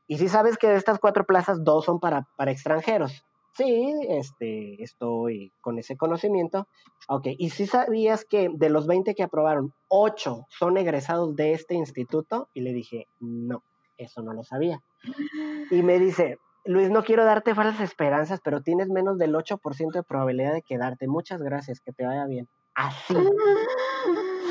Y 0.09 0.17
sí 0.17 0.27
sabes 0.27 0.57
que 0.57 0.67
de 0.67 0.75
estas 0.75 0.97
cuatro 0.97 1.23
plazas, 1.23 1.63
dos 1.63 1.85
son 1.85 1.99
para, 1.99 2.27
para 2.35 2.49
extranjeros. 2.49 3.23
Sí, 3.55 3.93
este, 4.09 4.81
estoy 4.81 5.53
con 5.61 5.77
ese 5.77 5.97
conocimiento. 5.97 6.67
Ok. 7.07 7.27
Y 7.37 7.51
sí 7.51 7.67
sabías 7.67 8.25
que 8.25 8.49
de 8.51 8.69
los 8.71 8.87
20 8.87 9.13
que 9.13 9.21
aprobaron, 9.21 9.71
8 9.87 10.47
son 10.49 10.77
egresados 10.77 11.35
de 11.35 11.53
este 11.53 11.75
instituto. 11.75 12.49
Y 12.55 12.61
le 12.61 12.73
dije, 12.73 13.05
no, 13.19 13.61
eso 13.97 14.23
no 14.23 14.33
lo 14.33 14.43
sabía. 14.43 14.81
Y 15.69 15.83
me 15.83 15.99
dice, 15.99 16.39
Luis, 16.65 16.89
no 16.89 17.03
quiero 17.03 17.23
darte 17.23 17.53
falsas 17.53 17.81
esperanzas, 17.81 18.39
pero 18.43 18.63
tienes 18.63 18.89
menos 18.89 19.19
del 19.19 19.35
8% 19.35 19.91
de 19.91 20.01
probabilidad 20.01 20.53
de 20.53 20.63
quedarte. 20.63 21.07
Muchas 21.07 21.43
gracias, 21.43 21.81
que 21.81 21.93
te 21.93 22.07
vaya 22.07 22.25
bien. 22.25 22.47
Así. 22.73 23.13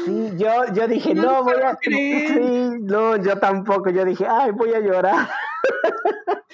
Sí, 0.04 0.30
yo, 0.36 0.72
yo 0.72 0.86
dije, 0.86 1.16
no, 1.16 1.42
voy 1.42 1.54
a... 1.62 1.76
Sí, 1.82 2.28
no, 2.82 3.16
yo 3.16 3.40
tampoco. 3.40 3.90
Yo 3.90 4.04
dije, 4.04 4.24
ay, 4.24 4.52
voy 4.52 4.72
a 4.72 4.78
llorar. 4.78 5.28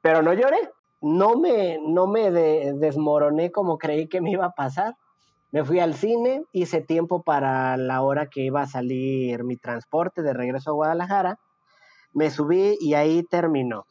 pero 0.00 0.22
no 0.22 0.32
lloré. 0.32 0.70
No 1.00 1.36
me, 1.36 1.78
no 1.82 2.06
me 2.06 2.30
desmoroné 2.30 3.52
como 3.52 3.76
creí 3.76 4.08
que 4.08 4.20
me 4.20 4.30
iba 4.30 4.46
a 4.46 4.52
pasar. 4.52 4.96
Me 5.50 5.64
fui 5.64 5.78
al 5.78 5.94
cine, 5.94 6.44
hice 6.52 6.80
tiempo 6.80 7.22
para 7.22 7.76
la 7.76 8.00
hora 8.02 8.26
que 8.26 8.40
iba 8.40 8.62
a 8.62 8.66
salir 8.66 9.44
mi 9.44 9.56
transporte 9.56 10.22
de 10.22 10.32
regreso 10.32 10.70
a 10.70 10.74
Guadalajara. 10.74 11.38
Me 12.12 12.30
subí 12.30 12.76
y 12.80 12.94
ahí 12.94 13.22
terminó 13.24 13.86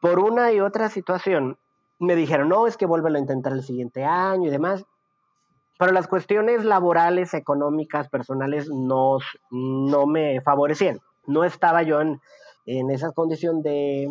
por 0.00 0.18
una 0.20 0.52
y 0.52 0.60
otra 0.60 0.88
situación, 0.88 1.58
me 1.98 2.14
dijeron, 2.14 2.48
no, 2.48 2.66
es 2.66 2.76
que 2.76 2.86
vuélvelo 2.86 3.16
a 3.16 3.20
intentar 3.20 3.52
el 3.52 3.62
siguiente 3.62 4.04
año 4.04 4.46
y 4.46 4.50
demás. 4.50 4.84
Pero 5.78 5.92
las 5.92 6.06
cuestiones 6.06 6.64
laborales, 6.64 7.34
económicas, 7.34 8.08
personales, 8.08 8.68
no, 8.68 9.18
no 9.50 10.06
me 10.06 10.40
favorecían. 10.42 11.00
No 11.26 11.44
estaba 11.44 11.82
yo 11.82 12.00
en, 12.00 12.20
en 12.66 12.90
esa 12.90 13.12
condición 13.12 13.62
de, 13.62 14.08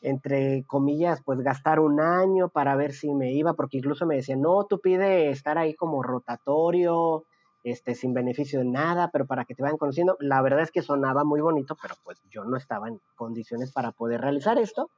entre 0.00 0.64
comillas, 0.64 1.22
pues 1.24 1.40
gastar 1.40 1.80
un 1.80 2.00
año 2.00 2.48
para 2.48 2.76
ver 2.76 2.92
si 2.92 3.14
me 3.14 3.32
iba, 3.32 3.54
porque 3.54 3.78
incluso 3.78 4.06
me 4.06 4.16
decían, 4.16 4.40
no, 4.40 4.64
tú 4.64 4.80
pide 4.80 5.30
estar 5.30 5.58
ahí 5.58 5.74
como 5.74 6.02
rotatorio, 6.02 7.24
este, 7.64 7.94
sin 7.94 8.12
beneficio 8.12 8.58
de 8.58 8.64
nada, 8.64 9.10
pero 9.12 9.26
para 9.26 9.44
que 9.44 9.54
te 9.54 9.62
vayan 9.62 9.78
conociendo. 9.78 10.16
La 10.20 10.42
verdad 10.42 10.62
es 10.62 10.72
que 10.72 10.82
sonaba 10.82 11.24
muy 11.24 11.40
bonito, 11.40 11.76
pero 11.80 11.94
pues 12.02 12.20
yo 12.28 12.44
no 12.44 12.56
estaba 12.56 12.88
en 12.88 13.00
condiciones 13.14 13.72
para 13.72 13.92
poder 13.92 14.20
realizar 14.20 14.58
esto. 14.58 14.90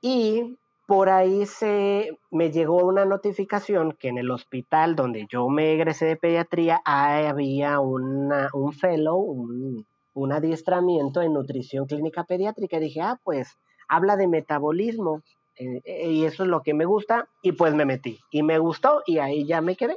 Y 0.00 0.56
por 0.86 1.08
ahí 1.08 1.46
se 1.46 2.18
me 2.30 2.50
llegó 2.50 2.84
una 2.84 3.04
notificación 3.04 3.92
que 3.92 4.08
en 4.08 4.18
el 4.18 4.30
hospital 4.30 4.94
donde 4.94 5.26
yo 5.28 5.48
me 5.48 5.72
egresé 5.72 6.06
de 6.06 6.16
pediatría 6.16 6.80
había 6.84 7.80
una, 7.80 8.50
un 8.52 8.72
fellow, 8.72 9.18
un, 9.18 9.86
un 10.14 10.32
adiestramiento 10.32 11.22
en 11.22 11.32
nutrición 11.32 11.86
clínica 11.86 12.24
pediátrica. 12.24 12.76
Y 12.76 12.80
dije, 12.80 13.00
ah, 13.00 13.20
pues 13.22 13.56
habla 13.88 14.16
de 14.16 14.28
metabolismo. 14.28 15.22
Eh, 15.56 15.80
eh, 15.84 16.10
y 16.10 16.24
eso 16.24 16.44
es 16.44 16.48
lo 16.48 16.62
que 16.62 16.74
me 16.74 16.84
gusta. 16.84 17.28
Y 17.42 17.52
pues 17.52 17.74
me 17.74 17.84
metí. 17.84 18.18
Y 18.30 18.42
me 18.42 18.58
gustó 18.58 19.02
y 19.06 19.18
ahí 19.18 19.46
ya 19.46 19.60
me 19.60 19.76
quedé. 19.76 19.96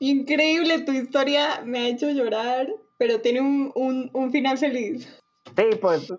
Increíble, 0.00 0.80
tu 0.82 0.92
historia 0.92 1.62
me 1.64 1.80
ha 1.80 1.88
hecho 1.88 2.08
llorar, 2.10 2.68
pero 2.98 3.20
tiene 3.20 3.40
un, 3.40 4.30
final 4.30 4.56
feliz. 4.56 5.20
Sí, 5.56 5.76
pues 5.80 6.12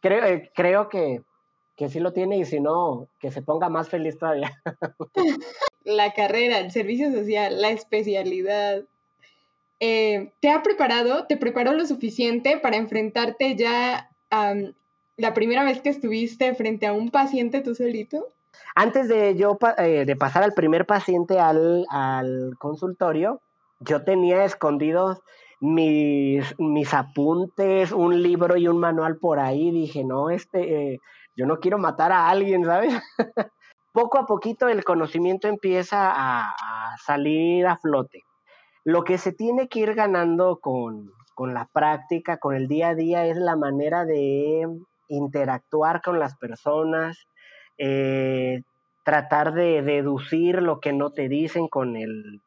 creo, 0.00 0.24
eh, 0.24 0.50
creo 0.54 0.90
que, 0.90 1.22
que 1.76 1.88
sí 1.88 1.98
lo 1.98 2.12
tiene 2.12 2.36
y 2.36 2.44
si 2.44 2.60
no, 2.60 3.08
que 3.20 3.30
se 3.30 3.40
ponga 3.40 3.70
más 3.70 3.88
feliz 3.88 4.18
todavía. 4.18 4.52
la 5.84 6.12
carrera, 6.12 6.58
el 6.58 6.70
servicio 6.70 7.10
social, 7.10 7.60
la 7.60 7.70
especialidad. 7.70 8.84
Eh, 9.84 10.32
¿Te 10.38 10.48
ha 10.48 10.62
preparado, 10.62 11.26
te 11.26 11.36
preparó 11.36 11.72
lo 11.72 11.84
suficiente 11.86 12.56
para 12.56 12.76
enfrentarte 12.76 13.56
ya 13.56 14.10
a 14.30 14.54
la 15.16 15.34
primera 15.34 15.64
vez 15.64 15.80
que 15.80 15.88
estuviste 15.88 16.54
frente 16.54 16.86
a 16.86 16.92
un 16.92 17.10
paciente 17.10 17.62
tú 17.62 17.74
solito? 17.74 18.28
Antes 18.76 19.08
de 19.08 19.34
yo 19.34 19.58
eh, 19.78 20.04
de 20.06 20.14
pasar 20.14 20.44
al 20.44 20.52
primer 20.52 20.86
paciente 20.86 21.40
al, 21.40 21.84
consultorio, 22.60 23.40
yo 23.80 24.04
tenía 24.04 24.44
escondidos 24.44 25.18
mis, 25.58 26.54
mis 26.60 26.94
apuntes, 26.94 27.90
un 27.90 28.22
libro 28.22 28.56
y 28.56 28.68
un 28.68 28.78
manual 28.78 29.16
por 29.16 29.40
ahí. 29.40 29.72
Dije, 29.72 30.04
no, 30.04 30.30
este, 30.30 30.92
eh, 30.92 31.00
yo 31.34 31.44
no 31.44 31.58
quiero 31.58 31.78
matar 31.78 32.12
a 32.12 32.28
alguien, 32.28 32.64
¿sabes? 32.64 32.94
Poco 33.92 34.20
a 34.20 34.26
poquito 34.26 34.68
el 34.68 34.84
conocimiento 34.84 35.48
empieza 35.48 36.12
a, 36.14 36.96
salir 37.04 37.66
a 37.66 37.76
flote. 37.78 38.22
Lo 38.84 39.04
que 39.04 39.18
se 39.18 39.32
tiene 39.32 39.68
que 39.68 39.80
ir 39.80 39.94
ganando 39.94 40.58
con, 40.60 41.12
con 41.34 41.54
la 41.54 41.68
práctica, 41.72 42.38
con 42.38 42.54
el 42.54 42.68
día 42.68 42.90
a 42.90 42.94
día, 42.94 43.26
es 43.26 43.36
la 43.36 43.56
manera 43.56 44.04
de 44.04 44.66
interactuar 45.08 46.02
con 46.02 46.18
las 46.18 46.36
personas, 46.36 47.26
eh, 47.78 48.62
tratar 49.04 49.52
de 49.52 49.82
deducir 49.82 50.62
lo 50.62 50.80
que 50.80 50.92
no 50.92 51.10
te 51.10 51.28
dicen 51.28 51.68
con 51.68 51.96
el 51.96 52.40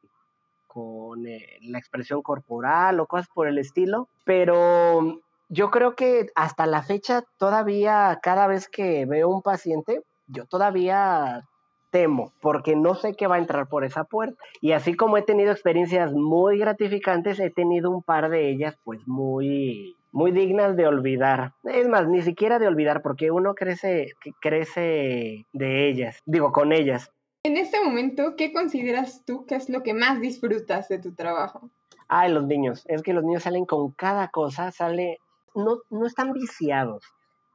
con 0.68 1.26
eh, 1.26 1.58
la 1.62 1.80
expresión 1.80 2.22
corporal 2.22 3.00
o 3.00 3.08
cosas 3.08 3.30
por 3.34 3.48
el 3.48 3.58
estilo, 3.58 4.10
pero 4.26 5.22
yo 5.48 5.72
creo 5.72 5.96
que 5.96 6.28
hasta 6.36 6.66
la 6.66 6.84
fecha 6.84 7.24
todavía 7.38 8.20
cada 8.22 8.48
vez 8.48 8.68
que 8.68 9.06
veo 9.06 9.30
un 9.30 9.42
paciente, 9.42 10.02
yo 10.28 10.46
todavía 10.46 11.48
temo 11.96 12.34
porque 12.42 12.76
no 12.76 12.94
sé 12.96 13.16
qué 13.16 13.26
va 13.26 13.36
a 13.36 13.40
entrar 13.40 13.70
por 13.70 13.86
esa 13.86 14.04
puerta. 14.04 14.36
Y 14.60 14.74
así 14.74 14.96
como 14.96 15.16
he 15.16 15.22
tenido 15.22 15.54
experiencias 15.54 16.12
muy 16.12 16.58
gratificantes, 16.58 17.40
he 17.40 17.50
tenido 17.50 17.90
un 17.90 18.04
par 18.04 18.30
de 18.30 18.50
ellas 18.50 18.78
pues 18.84 19.08
muy 19.08 19.96
muy 20.12 20.32
dignas 20.32 20.76
de 20.76 20.88
olvidar. 20.88 21.54
Es 21.64 21.88
más, 21.88 22.10
ni 22.10 22.22
siquiera 22.22 22.60
de 22.60 22.68
olvidar, 22.68 23.02
porque 23.02 23.32
uno 23.32 23.54
crece, 23.54 24.12
crece 24.42 25.46
de 25.54 25.90
ellas, 25.90 26.22
digo, 26.26 26.52
con 26.52 26.74
ellas. 26.74 27.12
En 27.44 27.56
este 27.56 27.82
momento, 27.82 28.36
¿qué 28.36 28.52
consideras 28.52 29.24
tú 29.26 29.46
que 29.46 29.56
es 29.56 29.70
lo 29.70 29.82
que 29.82 29.94
más 29.94 30.20
disfrutas 30.20 30.90
de 30.90 31.00
tu 31.00 31.14
trabajo? 31.14 31.70
Ay, 32.10 32.32
los 32.32 32.46
niños. 32.46 32.84
Es 32.88 33.04
que 33.04 33.14
los 33.14 33.24
niños 33.24 33.44
salen 33.44 33.66
con 33.66 33.92
cada 33.92 34.30
cosa, 34.30 34.72
sale, 34.72 35.20
no, 35.54 35.78
no 35.90 36.06
están 36.06 36.34
viciados. 36.34 37.04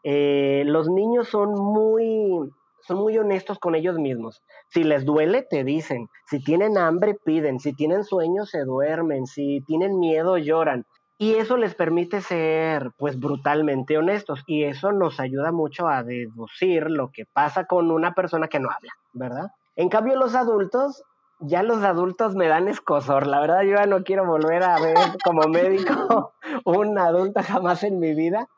Eh, 0.03 0.63
los 0.67 0.89
niños 0.89 1.29
son 1.29 1.55
muy, 1.55 2.51
son 2.87 2.99
muy 2.99 3.17
honestos 3.19 3.59
con 3.59 3.75
ellos 3.75 3.99
mismos. 3.99 4.43
Si 4.69 4.85
les 4.85 5.05
duele, 5.05 5.43
te 5.43 5.65
dicen. 5.65 6.09
Si 6.27 6.43
tienen 6.43 6.79
hambre, 6.79 7.17
piden. 7.25 7.61
Si 7.61 7.73
tienen 7.73 8.05
sueño, 8.05 8.47
se 8.47 8.65
duermen. 8.65 9.27
Si 9.27 9.63
tienen 9.67 9.99
miedo, 9.99 10.39
lloran. 10.39 10.87
Y 11.19 11.35
eso 11.35 11.59
les 11.59 11.75
permite 11.75 12.23
ser, 12.23 12.93
pues, 12.97 13.21
brutalmente 13.21 13.99
honestos. 13.99 14.43
Y 14.47 14.65
eso 14.65 14.93
nos 14.93 15.21
ayuda 15.21 15.53
mucho 15.53 15.87
a 15.87 16.03
deducir 16.03 16.91
lo 16.91 17.11
que 17.13 17.27
pasa 17.27 17.67
con 17.67 17.91
una 17.91 18.15
persona 18.15 18.49
que 18.49 18.59
no 18.59 18.71
habla, 18.71 18.93
¿verdad? 19.13 19.51
En 19.77 19.91
cambio, 19.91 20.17
los 20.17 20.35
adultos, 20.35 21.03
ya 21.39 21.63
los 21.63 21.83
adultos 21.83 22.35
me 22.35 22.49
dan 22.49 22.69
escosor. 22.69 23.27
La 23.27 23.41
verdad, 23.41 23.63
yo 23.63 23.77
ya 23.77 23.87
no 23.87 24.03
quiero 24.03 24.25
volver 24.27 24.63
a 24.63 24.81
ver 24.81 24.97
como 25.23 25.43
médico 25.43 26.33
un 26.65 26.99
adulto 26.99 27.43
jamás 27.43 27.83
en 27.85 27.99
mi 27.99 28.15
vida. 28.15 28.49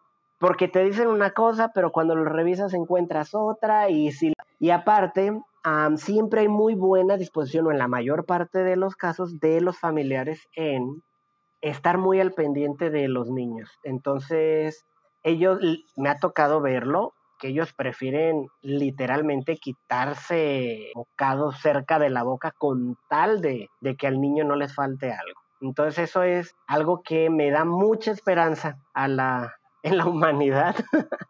Porque 0.43 0.67
te 0.67 0.83
dicen 0.83 1.07
una 1.07 1.31
cosa, 1.31 1.71
pero 1.73 1.93
cuando 1.93 2.17
lo 2.17 2.25
revisas 2.25 2.75
encuentras 2.75 3.33
otra. 3.33 3.89
Y, 3.91 4.11
si, 4.11 4.33
y 4.59 4.71
aparte, 4.71 5.41
siempre 5.95 6.41
hay 6.41 6.49
muy 6.49 6.75
buena 6.75 7.17
disposición, 7.17 7.69
o 7.69 7.71
en 7.71 7.79
la 7.79 7.87
mayor 7.87 8.27
parte 8.27 8.65
de 8.65 8.75
los 8.75 8.97
casos, 8.97 9.39
de 9.39 9.61
los 9.61 9.79
familiares 9.79 10.49
en 10.57 11.01
estar 11.61 11.97
muy 11.97 12.21
al 12.21 12.33
pendiente 12.33 12.91
de 12.91 13.07
los 13.07 13.31
niños. 13.31 13.71
Entonces, 13.85 14.85
ellos, 15.23 15.61
me 15.95 16.09
ha 16.09 16.19
tocado 16.19 16.61
verlo, 16.61 17.13
que 17.39 17.47
ellos 17.47 17.73
prefieren 17.73 18.49
literalmente 18.63 19.59
quitarse 19.59 20.91
bocados 20.93 21.61
cerca 21.61 22.01
de 22.01 22.11
la 22.11 22.25
boca 22.25 22.51
con 22.51 22.97
tal 23.09 23.41
de, 23.43 23.69
de 23.81 23.95
que 23.95 24.09
al 24.09 24.21
niño 24.21 24.43
no 24.43 24.57
les 24.57 24.75
falte 24.75 25.13
algo. 25.13 25.41
Entonces 25.61 26.11
eso 26.11 26.25
es 26.25 26.57
algo 26.67 27.03
que 27.05 27.31
me 27.31 27.53
da 27.53 27.65
mucha 27.65 28.11
esperanza 28.11 28.79
a 28.95 29.07
la, 29.07 29.55
en 29.83 29.99
la 29.99 30.07
humanidad. 30.07 30.77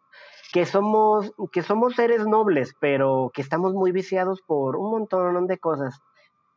que 0.53 0.67
somos, 0.67 1.33
que 1.51 1.63
somos 1.63 1.95
seres 1.95 2.27
nobles, 2.27 2.75
pero 2.79 3.31
que 3.33 3.41
estamos 3.41 3.73
muy 3.73 3.91
viciados 3.91 4.43
por 4.43 4.77
un 4.77 4.91
montón 4.91 5.47
de 5.47 5.59
cosas. 5.59 6.01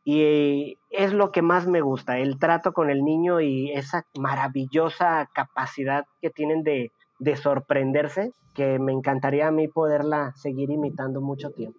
Y 0.04 0.78
es 0.90 1.12
lo 1.12 1.32
que 1.32 1.42
más 1.42 1.66
me 1.66 1.80
gusta, 1.80 2.18
el 2.18 2.38
trato 2.38 2.72
con 2.72 2.90
el 2.90 3.02
niño 3.02 3.40
y 3.40 3.72
esa 3.72 4.06
maravillosa 4.16 5.28
capacidad 5.34 6.04
que 6.20 6.30
tienen 6.30 6.62
de, 6.62 6.92
de 7.18 7.36
sorprenderse, 7.36 8.32
que 8.54 8.78
me 8.78 8.92
encantaría 8.92 9.48
a 9.48 9.50
mí 9.50 9.66
poderla 9.66 10.32
seguir 10.36 10.70
imitando 10.70 11.20
mucho 11.20 11.50
tiempo. 11.50 11.78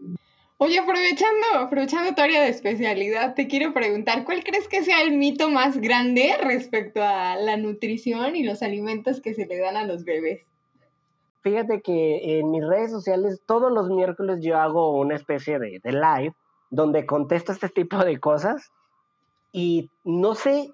Oye, 0.60 0.80
aprovechando, 0.80 1.48
aprovechando 1.60 2.16
tu 2.16 2.22
área 2.22 2.42
de 2.42 2.50
especialidad, 2.50 3.36
te 3.36 3.48
quiero 3.48 3.74
preguntar, 3.74 4.24
¿cuál 4.26 4.44
crees 4.44 4.68
que 4.68 4.84
sea 4.84 5.04
el 5.04 5.16
mito 5.16 5.50
más 5.50 5.80
grande 5.80 6.36
respecto 6.42 7.04
a 7.04 7.36
la 7.36 7.58
nutrición 7.58 8.36
y 8.36 8.44
los 8.44 8.64
alimentos 8.64 9.22
que 9.22 9.36
se 9.36 9.46
le 9.46 9.60
dan 9.60 9.78
a 9.78 9.86
los 9.86 10.04
bebés? 10.04 10.42
Fíjate 11.42 11.82
que 11.82 12.40
en 12.40 12.50
mis 12.50 12.66
redes 12.66 12.90
sociales 12.90 13.42
todos 13.46 13.72
los 13.72 13.90
miércoles 13.90 14.40
yo 14.42 14.58
hago 14.58 14.98
una 14.98 15.16
especie 15.16 15.60
de, 15.60 15.80
de 15.84 15.92
live 15.92 16.34
donde 16.72 17.06
contesto 17.06 17.52
este 17.52 17.70
tipo 17.70 18.04
de 18.04 18.20
cosas 18.20 18.72
y 19.52 19.90
no 20.04 20.34
sé 20.36 20.72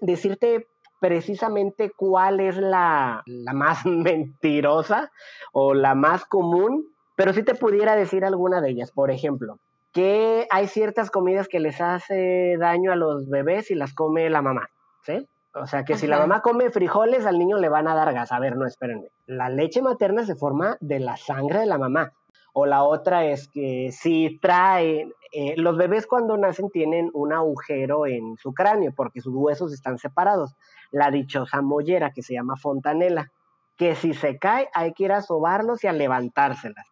decirte 0.00 0.66
precisamente 1.00 1.90
cuál 1.90 2.40
es 2.40 2.56
la, 2.56 3.22
la 3.26 3.52
más 3.52 3.84
mentirosa 3.86 5.10
o 5.52 5.74
la 5.74 5.94
más 5.94 6.24
común, 6.24 6.88
pero 7.18 7.32
sí 7.32 7.42
te 7.42 7.56
pudiera 7.56 7.96
decir 7.96 8.24
alguna 8.24 8.60
de 8.60 8.70
ellas. 8.70 8.92
Por 8.92 9.10
ejemplo, 9.10 9.58
que 9.92 10.46
hay 10.50 10.68
ciertas 10.68 11.10
comidas 11.10 11.48
que 11.48 11.58
les 11.58 11.80
hace 11.80 12.56
daño 12.60 12.92
a 12.92 12.96
los 12.96 13.28
bebés 13.28 13.72
y 13.72 13.74
las 13.74 13.92
come 13.92 14.30
la 14.30 14.40
mamá, 14.40 14.70
¿sí? 15.02 15.28
O 15.52 15.66
sea, 15.66 15.84
que 15.84 15.96
si 15.96 16.06
la 16.06 16.20
mamá 16.20 16.42
come 16.42 16.70
frijoles, 16.70 17.26
al 17.26 17.36
niño 17.36 17.58
le 17.58 17.68
van 17.68 17.88
a 17.88 17.96
dar 17.96 18.14
gas. 18.14 18.30
A 18.30 18.38
ver, 18.38 18.56
no, 18.56 18.66
espérenme. 18.66 19.08
La 19.26 19.48
leche 19.48 19.82
materna 19.82 20.24
se 20.24 20.36
forma 20.36 20.76
de 20.78 21.00
la 21.00 21.16
sangre 21.16 21.58
de 21.58 21.66
la 21.66 21.76
mamá. 21.76 22.12
O 22.52 22.66
la 22.66 22.84
otra 22.84 23.24
es 23.24 23.48
que 23.48 23.90
si 23.90 24.38
trae, 24.40 25.12
eh, 25.32 25.54
los 25.56 25.76
bebés 25.76 26.06
cuando 26.06 26.36
nacen 26.36 26.70
tienen 26.70 27.10
un 27.14 27.32
agujero 27.32 28.06
en 28.06 28.36
su 28.36 28.54
cráneo 28.54 28.92
porque 28.94 29.22
sus 29.22 29.34
huesos 29.34 29.72
están 29.72 29.98
separados. 29.98 30.54
La 30.92 31.10
dichosa 31.10 31.62
mollera 31.62 32.12
que 32.12 32.22
se 32.22 32.34
llama 32.34 32.54
fontanela, 32.54 33.32
que 33.76 33.96
si 33.96 34.14
se 34.14 34.38
cae 34.38 34.68
hay 34.72 34.92
que 34.92 35.02
ir 35.02 35.12
a 35.12 35.22
sobarlos 35.22 35.82
y 35.82 35.88
a 35.88 35.92
levantárselas 35.92 36.86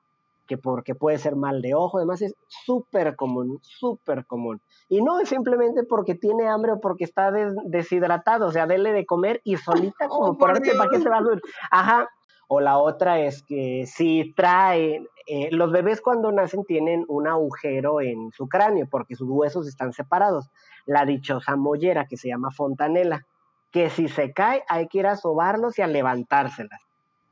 que 0.46 0.58
porque 0.58 0.94
puede 0.94 1.18
ser 1.18 1.36
mal 1.36 1.60
de 1.62 1.74
ojo, 1.74 1.98
además 1.98 2.22
es 2.22 2.34
súper 2.48 3.16
común, 3.16 3.58
súper 3.62 4.24
común. 4.26 4.60
Y 4.88 5.02
no 5.02 5.20
es 5.20 5.28
simplemente 5.28 5.84
porque 5.84 6.14
tiene 6.14 6.48
hambre 6.48 6.72
o 6.72 6.80
porque 6.80 7.04
está 7.04 7.30
deshidratado, 7.64 8.46
o 8.46 8.52
sea, 8.52 8.66
dele 8.66 8.92
de 8.92 9.04
comer 9.06 9.40
y 9.44 9.56
solita 9.56 10.08
como 10.08 10.32
oh, 10.32 10.38
por 10.38 10.50
arte, 10.50 10.72
¿para 10.76 10.90
qué 10.90 11.00
se 11.00 11.08
va 11.08 11.18
a 11.18 11.22
subir? 11.22 11.42
Ajá. 11.70 12.08
O 12.48 12.60
la 12.60 12.78
otra 12.78 13.18
es 13.18 13.42
que 13.42 13.86
si 13.86 14.32
trae, 14.36 15.04
eh, 15.26 15.48
los 15.50 15.72
bebés 15.72 16.00
cuando 16.00 16.30
nacen 16.30 16.64
tienen 16.64 17.04
un 17.08 17.26
agujero 17.26 18.00
en 18.00 18.30
su 18.30 18.48
cráneo 18.48 18.86
porque 18.88 19.16
sus 19.16 19.28
huesos 19.28 19.66
están 19.66 19.92
separados. 19.92 20.48
La 20.84 21.04
dichosa 21.04 21.56
mollera 21.56 22.06
que 22.06 22.16
se 22.16 22.28
llama 22.28 22.52
fontanela, 22.52 23.26
que 23.72 23.90
si 23.90 24.06
se 24.06 24.32
cae 24.32 24.62
hay 24.68 24.86
que 24.86 24.98
ir 24.98 25.08
a 25.08 25.16
sobarlos 25.16 25.76
y 25.78 25.82
a 25.82 25.88
levantárselas 25.88 26.86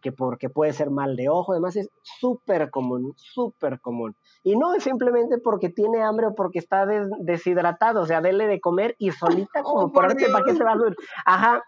que 0.05 0.13
porque 0.13 0.51
puede 0.51 0.75
ser 0.75 0.91
mal 0.91 1.17
de 1.17 1.31
ojo, 1.31 1.53
además 1.53 1.77
es 1.77 1.88
súper 2.03 2.71
común, 2.71 3.14
súper 3.17 3.81
común. 3.81 4.14
Y 4.43 4.55
no 4.55 4.75
es 4.75 4.83
simplemente 4.83 5.38
porque 5.38 5.71
tiene 5.71 6.03
hambre 6.03 6.27
o 6.27 6.35
porque 6.35 6.59
está 6.59 6.85
deshidratado, 7.21 8.03
o 8.03 8.07
sea, 8.07 8.21
dele 8.21 8.47
de 8.47 8.61
comer 8.61 8.97
y 8.99 9.12
solita 9.12 9.62
como 9.64 9.87
oh, 9.87 9.93
por 9.93 10.05
arte, 10.05 10.29
¿para 10.31 10.45
qué 10.45 10.55
se 10.55 10.62
va 10.62 10.73
a 10.73 10.77
subir? 10.77 10.95
Ajá, 11.25 11.62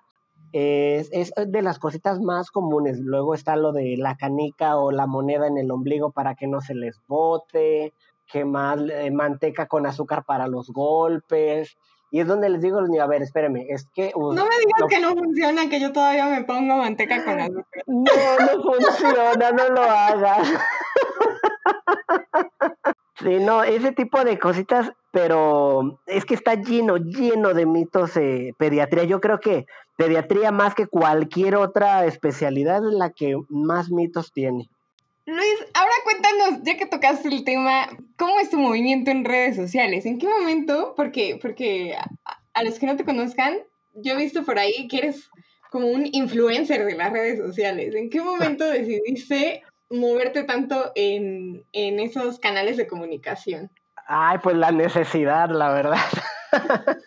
es, 0.53 1.09
es, 1.12 1.33
de 1.35 1.62
las 1.62 1.79
cositas 1.79 2.20
más 2.20 2.51
comunes. 2.51 2.99
Luego 3.01 3.33
está 3.33 3.57
lo 3.57 3.72
de 3.72 3.96
la 3.96 4.18
canica 4.18 4.77
o 4.77 4.92
la 4.92 5.07
moneda 5.07 5.46
en 5.46 5.57
el 5.57 5.70
ombligo 5.70 6.12
para 6.12 6.35
que 6.35 6.46
no 6.46 6.61
se 6.61 6.75
les 6.75 7.01
bote, 7.07 7.94
que 8.31 8.44
más 8.44 8.79
eh, 8.90 9.11
manteca 9.12 9.66
con 9.66 9.87
azúcar 9.87 10.27
para 10.27 10.46
los 10.46 10.68
golpes, 10.68 11.79
y 12.16 12.20
es 12.20 12.26
donde 12.26 12.48
les 12.48 12.62
digo 12.62 12.79
a 12.79 12.81
los 12.81 12.88
niños, 12.88 13.05
a 13.05 13.09
ver, 13.09 13.20
espérenme, 13.20 13.66
es 13.68 13.87
que... 13.92 14.11
no 14.16 14.31
me 14.33 14.57
digas 14.64 14.88
que 14.88 15.00
no 15.00 15.14
funciona, 15.14 15.68
que 15.68 15.79
yo 15.79 15.92
todavía 15.92 16.24
me 16.29 16.44
pongo 16.44 16.79
manteca 16.79 17.22
con 17.22 17.38
azúcar. 17.38 17.83
No, 17.87 18.02
no 18.40 18.62
funciona, 18.62 19.50
no 19.52 19.68
lo 19.68 19.83
hagas. 19.83 20.48
Sí, 23.18 23.38
no, 23.40 23.64
ese 23.64 23.92
tipo 23.92 24.24
de 24.24 24.38
cositas, 24.38 24.92
pero 25.11 25.98
es 26.07 26.24
que 26.24 26.33
está 26.33 26.55
lleno, 26.55 26.96
lleno 26.96 27.52
de 27.52 27.66
mitos 27.66 28.14
de 28.14 28.55
pediatría. 28.57 29.05
Yo 29.05 29.20
creo 29.20 29.38
que 29.38 29.66
pediatría 29.96 30.52
más 30.52 30.74
que 30.74 30.87
cualquier 30.87 31.57
otra 31.57 32.07
especialidad 32.07 32.79
es 32.87 32.94
la 32.94 33.11
que 33.11 33.37
más 33.50 33.90
mitos 33.90 34.33
tiene. 34.33 34.70
Luis, 35.26 35.66
ahora 35.74 35.92
cuéntanos, 36.04 36.62
ya 36.62 36.76
que 36.76 36.86
tocaste 36.86 37.28
el 37.28 37.44
tema, 37.44 37.88
¿cómo 38.16 38.38
es 38.38 38.48
tu 38.48 38.58
movimiento 38.58 39.10
en 39.10 39.24
redes 39.24 39.56
sociales? 39.56 40.06
¿En 40.06 40.18
qué 40.18 40.28
momento? 40.28 40.94
Porque, 40.96 41.36
porque 41.42 41.96
a, 42.54 42.62
los 42.62 42.78
que 42.78 42.86
no 42.86 42.96
te 42.96 43.04
conozcan, 43.04 43.58
yo 43.94 44.12
he 44.12 44.16
visto 44.16 44.44
por 44.44 44.60
ahí 44.60 44.86
que 44.86 44.98
eres 44.98 45.28
como 45.72 45.88
un 45.88 46.06
influencer 46.12 46.84
de 46.84 46.94
las 46.94 47.12
redes 47.12 47.40
sociales. 47.40 47.96
¿En 47.96 48.08
qué 48.08 48.20
momento 48.20 48.64
decidiste 48.70 49.64
moverte 49.90 50.44
tanto 50.44 50.92
en, 50.94 51.64
en 51.72 51.98
esos 51.98 52.38
canales 52.38 52.76
de 52.76 52.86
comunicación? 52.86 53.72
Ay, 54.06 54.38
pues 54.40 54.54
la 54.54 54.70
necesidad, 54.70 55.50
la 55.50 55.72
verdad. 55.72 55.98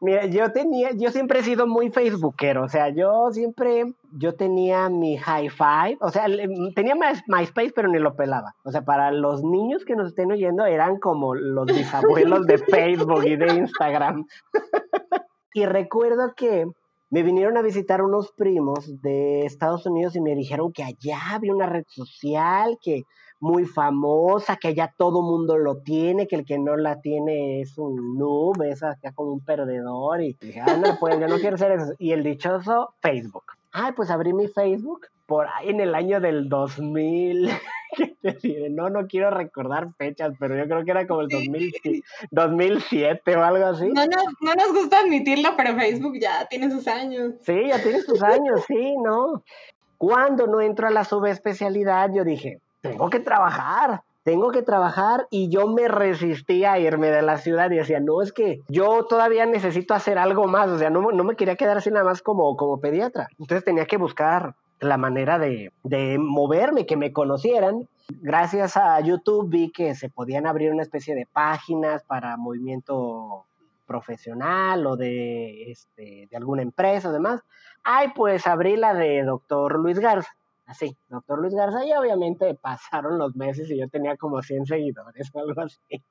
Mira, 0.00 0.26
yo 0.26 0.52
tenía, 0.52 0.90
yo 0.92 1.10
siempre 1.10 1.40
he 1.40 1.42
sido 1.42 1.66
muy 1.66 1.90
facebookero, 1.90 2.64
o 2.64 2.68
sea, 2.68 2.88
yo 2.88 3.30
siempre, 3.32 3.92
yo 4.12 4.34
tenía 4.34 4.88
mi 4.88 5.16
high 5.16 5.48
five, 5.48 5.98
o 6.00 6.10
sea, 6.10 6.26
tenía 6.74 6.94
MySpace, 6.94 7.72
pero 7.74 7.88
ni 7.88 7.98
lo 7.98 8.16
pelaba. 8.16 8.54
O 8.64 8.70
sea, 8.70 8.82
para 8.82 9.10
los 9.10 9.42
niños 9.42 9.84
que 9.84 9.96
nos 9.96 10.08
estén 10.08 10.32
oyendo, 10.32 10.64
eran 10.66 10.98
como 10.98 11.34
los 11.34 11.66
bisabuelos 11.66 12.46
de 12.46 12.58
Facebook 12.58 13.24
y 13.24 13.36
de 13.36 13.54
Instagram. 13.54 14.26
y 15.54 15.66
recuerdo 15.66 16.34
que 16.34 16.66
me 17.10 17.22
vinieron 17.22 17.56
a 17.56 17.62
visitar 17.62 18.02
unos 18.02 18.32
primos 18.32 19.00
de 19.02 19.44
Estados 19.44 19.84
Unidos 19.84 20.14
y 20.14 20.20
me 20.20 20.36
dijeron 20.36 20.72
que 20.72 20.84
allá 20.84 21.18
había 21.32 21.52
una 21.52 21.66
red 21.66 21.84
social 21.88 22.78
que 22.80 23.02
muy 23.40 23.64
famosa, 23.64 24.56
que 24.56 24.74
ya 24.74 24.94
todo 24.96 25.22
mundo 25.22 25.56
lo 25.58 25.78
tiene, 25.78 26.28
que 26.28 26.36
el 26.36 26.44
que 26.44 26.58
no 26.58 26.76
la 26.76 27.00
tiene 27.00 27.60
es 27.60 27.78
un 27.78 28.18
noob, 28.18 28.62
es 28.62 28.82
acá 28.82 29.12
como 29.12 29.32
un 29.32 29.40
perdedor. 29.40 30.22
Y 30.22 30.36
dije, 30.40 30.60
ah, 30.60 30.76
no, 30.76 30.98
pues 31.00 31.18
yo 31.18 31.26
no 31.26 31.38
quiero 31.38 31.56
ser 31.56 31.72
eso. 31.72 31.94
Y 31.98 32.12
el 32.12 32.22
dichoso 32.22 32.94
Facebook. 33.00 33.44
Ay, 33.72 33.92
pues 33.92 34.10
abrí 34.10 34.32
mi 34.32 34.48
Facebook 34.48 35.06
por 35.26 35.46
ahí 35.46 35.70
en 35.70 35.80
el 35.80 35.94
año 35.94 36.20
del 36.20 36.48
2000. 36.48 37.50
no, 38.70 38.90
no 38.90 39.06
quiero 39.06 39.30
recordar 39.30 39.88
fechas, 39.96 40.34
pero 40.38 40.56
yo 40.56 40.64
creo 40.66 40.84
que 40.84 40.90
era 40.90 41.06
como 41.06 41.22
el 41.22 41.28
2007 42.30 43.36
o 43.36 43.44
algo 43.44 43.66
así. 43.66 43.88
No 43.88 44.06
nos, 44.06 44.24
no 44.40 44.54
nos 44.54 44.72
gusta 44.74 45.00
admitirlo, 45.00 45.50
pero 45.56 45.76
Facebook 45.76 46.18
ya 46.20 46.46
tiene 46.46 46.70
sus 46.70 46.86
años. 46.88 47.34
Sí, 47.42 47.68
ya 47.68 47.82
tiene 47.82 48.00
sus 48.02 48.22
años, 48.22 48.64
sí, 48.66 48.96
¿no? 49.02 49.42
Cuando 49.96 50.46
no 50.46 50.60
entro 50.60 50.88
a 50.88 50.90
la 50.90 51.04
subespecialidad, 51.04 52.10
yo 52.12 52.24
dije, 52.24 52.60
tengo 52.80 53.10
que 53.10 53.20
trabajar, 53.20 54.02
tengo 54.22 54.50
que 54.50 54.62
trabajar 54.62 55.26
y 55.30 55.48
yo 55.48 55.66
me 55.66 55.88
resistía 55.88 56.72
a 56.72 56.78
irme 56.78 57.10
de 57.10 57.22
la 57.22 57.38
ciudad 57.38 57.70
y 57.70 57.76
decía, 57.76 58.00
no, 58.00 58.22
es 58.22 58.32
que 58.32 58.60
yo 58.68 59.04
todavía 59.06 59.46
necesito 59.46 59.94
hacer 59.94 60.18
algo 60.18 60.46
más, 60.46 60.68
o 60.68 60.78
sea, 60.78 60.90
no, 60.90 61.00
no 61.12 61.24
me 61.24 61.36
quería 61.36 61.56
quedar 61.56 61.78
así 61.78 61.90
nada 61.90 62.04
más 62.04 62.22
como, 62.22 62.56
como 62.56 62.80
pediatra. 62.80 63.28
Entonces 63.38 63.64
tenía 63.64 63.86
que 63.86 63.96
buscar 63.96 64.54
la 64.80 64.96
manera 64.96 65.38
de, 65.38 65.72
de 65.82 66.18
moverme, 66.18 66.86
que 66.86 66.96
me 66.96 67.12
conocieran. 67.12 67.88
Gracias 68.08 68.76
a 68.76 68.98
YouTube 69.00 69.50
vi 69.50 69.70
que 69.70 69.94
se 69.94 70.08
podían 70.08 70.46
abrir 70.46 70.72
una 70.72 70.82
especie 70.82 71.14
de 71.14 71.26
páginas 71.26 72.02
para 72.04 72.36
movimiento 72.36 73.44
profesional 73.86 74.86
o 74.86 74.96
de, 74.96 75.70
este, 75.70 76.28
de 76.30 76.36
alguna 76.36 76.62
empresa 76.62 77.08
o 77.08 77.12
demás. 77.12 77.42
Ay, 77.82 78.08
pues 78.14 78.46
abrí 78.46 78.76
la 78.76 78.94
de 78.94 79.22
doctor 79.22 79.78
Luis 79.78 79.98
Garza 79.98 80.30
así, 80.70 80.96
doctor 81.08 81.40
Luis 81.40 81.54
Garza, 81.54 81.84
y 81.84 81.92
obviamente 81.92 82.54
pasaron 82.62 83.18
los 83.18 83.36
meses 83.36 83.70
y 83.70 83.78
yo 83.78 83.88
tenía 83.88 84.16
como 84.16 84.42
100 84.42 84.66
seguidores 84.66 85.30
o 85.34 85.40
algo 85.40 85.60
así. 85.62 86.02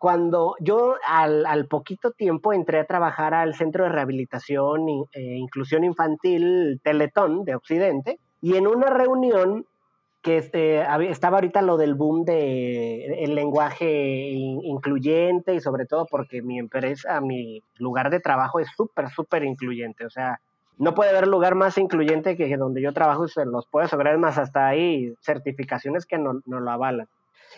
Cuando 0.00 0.56
yo 0.60 0.96
al, 1.06 1.46
al 1.46 1.66
poquito 1.66 2.10
tiempo 2.10 2.52
entré 2.52 2.80
a 2.80 2.86
trabajar 2.86 3.34
al 3.34 3.54
Centro 3.54 3.84
de 3.84 3.90
Rehabilitación 3.90 4.86
e 5.12 5.36
Inclusión 5.36 5.84
Infantil 5.84 6.80
Teletón 6.82 7.44
de 7.44 7.54
Occidente, 7.54 8.18
y 8.40 8.56
en 8.56 8.66
una 8.66 8.90
reunión 8.90 9.66
que 10.24 10.38
este, 10.38 10.82
estaba 11.10 11.36
ahorita 11.36 11.60
lo 11.60 11.76
del 11.76 11.94
boom 11.94 12.24
de 12.24 13.24
el 13.24 13.34
lenguaje 13.34 14.30
incluyente 14.30 15.54
y 15.54 15.60
sobre 15.60 15.84
todo 15.84 16.06
porque 16.06 16.40
mi 16.40 16.58
empresa, 16.58 17.20
mi 17.20 17.62
lugar 17.76 18.08
de 18.08 18.20
trabajo 18.20 18.58
es 18.58 18.68
súper, 18.74 19.10
súper 19.10 19.44
incluyente. 19.44 20.06
O 20.06 20.10
sea, 20.10 20.40
No 20.78 20.94
puede 20.94 21.10
haber 21.10 21.28
lugar 21.28 21.54
más 21.54 21.78
incluyente 21.78 22.36
que 22.36 22.56
donde 22.56 22.82
yo 22.82 22.92
trabajo 22.92 23.28
se 23.28 23.44
los 23.44 23.66
puede 23.66 23.88
sobrar 23.88 24.18
más 24.18 24.38
hasta 24.38 24.66
ahí 24.66 25.14
certificaciones 25.20 26.06
que 26.06 26.18
no, 26.18 26.40
no 26.46 26.60
lo 26.60 26.70
avalan. 26.70 27.08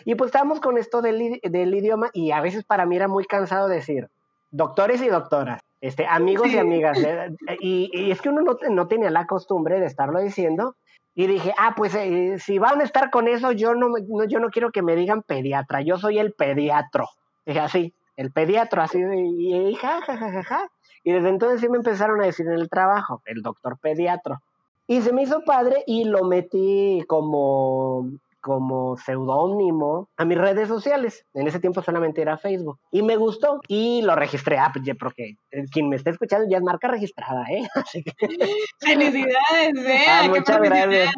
Y 0.05 0.15
pues 0.15 0.29
estábamos 0.29 0.59
con 0.59 0.77
esto 0.77 1.01
del, 1.01 1.39
del, 1.41 1.73
idioma 1.73 2.09
y 2.13 2.31
a 2.31 2.41
veces 2.41 2.63
para 2.63 2.85
mí 2.85 2.95
era 2.95 3.07
muy 3.07 3.25
cansado 3.25 3.67
decir 3.67 4.09
doctores 4.51 5.01
y 5.01 5.07
doctoras, 5.07 5.61
este, 5.81 6.05
amigos 6.05 6.49
y 6.49 6.57
amigas. 6.57 6.97
¿eh? 6.99 7.35
Y, 7.59 7.89
y, 7.91 8.11
es 8.11 8.21
que 8.21 8.29
uno 8.29 8.41
no, 8.41 8.57
no 8.69 8.87
tenía 8.87 9.09
la 9.09 9.25
costumbre 9.25 9.79
de 9.79 9.87
estarlo 9.87 10.19
diciendo. 10.19 10.75
Y 11.15 11.25
dije, 11.25 11.51
ah, 11.57 11.73
pues 11.75 11.95
eh, 11.95 12.37
si 12.37 12.59
van 12.59 12.79
a 12.79 12.83
estar 12.83 13.09
con 13.09 13.27
eso, 13.27 13.51
yo 13.51 13.73
no, 13.73 13.89
no, 13.89 14.25
yo 14.25 14.39
no 14.39 14.49
quiero 14.51 14.71
que 14.71 14.83
me 14.83 14.95
digan 14.95 15.23
pediatra, 15.23 15.81
yo 15.81 15.97
soy 15.97 16.19
el 16.19 16.33
pediatro. 16.33 17.09
Dije 17.43 17.59
así, 17.59 17.93
el 18.17 18.31
pediatro, 18.31 18.83
así, 18.83 18.99
y, 18.99 19.55
y 19.55 19.75
ja, 19.75 20.01
ja, 20.01 20.15
ja, 20.15 20.31
ja, 20.31 20.43
ja. 20.43 20.69
Y 21.07 21.13
desde 21.13 21.29
entonces 21.29 21.61
sí 21.61 21.69
me 21.69 21.77
empezaron 21.77 22.19
a 22.19 22.25
decir 22.25 22.47
en 22.47 22.55
el 22.55 22.67
trabajo, 22.67 23.21
el 23.23 23.41
doctor 23.41 23.77
pediatro. 23.77 24.41
Y 24.87 24.99
se 24.99 25.13
me 25.13 25.23
hizo 25.23 25.45
padre 25.45 25.85
y 25.87 26.03
lo 26.03 26.25
metí 26.25 27.01
como 27.07 28.09
como 28.41 28.97
seudónimo 28.97 30.09
a 30.17 30.25
mis 30.25 30.37
redes 30.37 30.67
sociales. 30.67 31.25
En 31.33 31.47
ese 31.47 31.59
tiempo 31.59 31.81
solamente 31.81 32.21
era 32.21 32.37
Facebook. 32.37 32.79
Y 32.91 33.01
me 33.01 33.15
gustó 33.15 33.61
y 33.67 34.01
lo 34.01 34.15
registré. 34.15 34.57
Ah, 34.57 34.71
pues 34.73 34.85
porque 34.99 35.37
quien 35.71 35.89
me 35.89 35.95
está 35.95 36.11
escuchando 36.11 36.47
ya 36.49 36.57
es 36.57 36.63
marca 36.63 36.87
registrada, 36.87 37.45
¿eh? 37.49 37.67
Así 37.75 38.03
que... 38.03 38.13
Felicidades, 38.79 39.85
¿eh? 39.85 40.05
Ah, 40.07 40.27
muchas 40.29 40.61
gracias. 40.61 41.13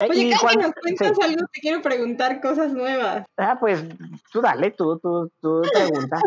Oye, 0.10 0.30
cada 0.30 0.40
cuando, 0.40 0.62
nos 0.62 0.74
cuentas 0.74 1.12
sí. 1.16 1.24
algo, 1.24 1.46
te 1.52 1.60
quiero 1.60 1.82
preguntar 1.82 2.40
cosas 2.40 2.72
nuevas. 2.72 3.24
Ah, 3.36 3.56
pues 3.58 3.84
tú 4.32 4.40
dale, 4.40 4.70
tú, 4.70 4.98
tú, 4.98 5.30
tú 5.40 5.62
pregunta. 5.72 6.18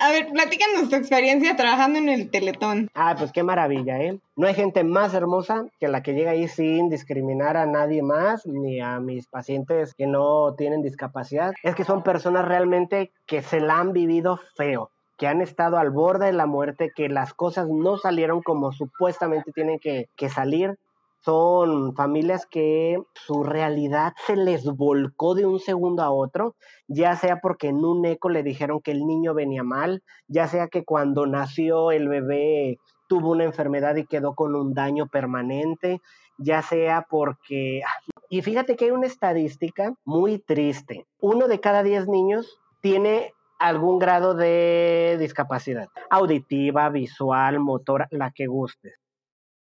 a 0.00 0.10
ver, 0.10 0.28
platícanos 0.32 0.88
tu 0.88 0.96
experiencia 0.96 1.56
trabajando 1.56 1.98
en 1.98 2.08
el 2.08 2.30
Teletón. 2.30 2.90
Ah, 2.94 3.14
pues 3.18 3.32
qué 3.32 3.42
maravilla, 3.42 4.00
¿eh? 4.00 4.18
No 4.36 4.46
hay 4.46 4.54
gente 4.54 4.82
más 4.82 5.14
hermosa 5.14 5.66
que 5.78 5.88
la 5.88 6.02
que 6.02 6.14
llega 6.14 6.32
ahí 6.32 6.48
sin 6.48 6.88
discriminar 6.88 7.56
a 7.56 7.66
nadie 7.66 8.02
más, 8.02 8.46
ni 8.46 8.80
a 8.80 8.98
mis 9.14 9.26
pacientes 9.28 9.94
que 9.94 10.06
no 10.06 10.54
tienen 10.56 10.82
discapacidad. 10.82 11.52
Es 11.62 11.74
que 11.74 11.84
son 11.84 12.02
personas 12.02 12.44
realmente 12.44 13.12
que 13.26 13.42
se 13.42 13.60
la 13.60 13.78
han 13.78 13.92
vivido 13.92 14.38
feo, 14.56 14.90
que 15.16 15.26
han 15.26 15.40
estado 15.40 15.78
al 15.78 15.90
borde 15.90 16.26
de 16.26 16.32
la 16.32 16.46
muerte, 16.46 16.92
que 16.94 17.08
las 17.08 17.34
cosas 17.34 17.68
no 17.68 17.96
salieron 17.96 18.42
como 18.42 18.72
supuestamente 18.72 19.52
tienen 19.52 19.78
que, 19.78 20.08
que 20.16 20.28
salir. 20.28 20.78
Son 21.20 21.94
familias 21.94 22.44
que 22.44 22.98
su 23.14 23.44
realidad 23.44 24.12
se 24.26 24.36
les 24.36 24.64
volcó 24.64 25.34
de 25.34 25.46
un 25.46 25.58
segundo 25.58 26.02
a 26.02 26.10
otro, 26.10 26.54
ya 26.86 27.16
sea 27.16 27.40
porque 27.40 27.68
en 27.68 27.82
un 27.82 28.04
eco 28.04 28.28
le 28.28 28.42
dijeron 28.42 28.80
que 28.82 28.90
el 28.90 29.06
niño 29.06 29.32
venía 29.32 29.62
mal, 29.62 30.02
ya 30.28 30.48
sea 30.48 30.68
que 30.68 30.84
cuando 30.84 31.24
nació 31.24 31.92
el 31.92 32.08
bebé 32.08 32.78
tuvo 33.08 33.30
una 33.30 33.44
enfermedad 33.44 33.96
y 33.96 34.06
quedó 34.06 34.34
con 34.34 34.54
un 34.54 34.74
daño 34.74 35.06
permanente, 35.06 36.02
ya 36.38 36.62
sea 36.62 37.06
porque... 37.08 37.82
Y 38.28 38.42
fíjate 38.42 38.76
que 38.76 38.86
hay 38.86 38.90
una 38.90 39.06
estadística 39.06 39.94
muy 40.04 40.38
triste. 40.38 41.06
Uno 41.20 41.46
de 41.48 41.60
cada 41.60 41.82
diez 41.82 42.08
niños 42.08 42.58
tiene 42.80 43.32
algún 43.58 43.98
grado 43.98 44.34
de 44.34 45.16
discapacidad, 45.18 45.88
auditiva, 46.10 46.88
visual, 46.90 47.60
motora, 47.60 48.08
la 48.10 48.30
que 48.30 48.46
gustes. 48.46 48.94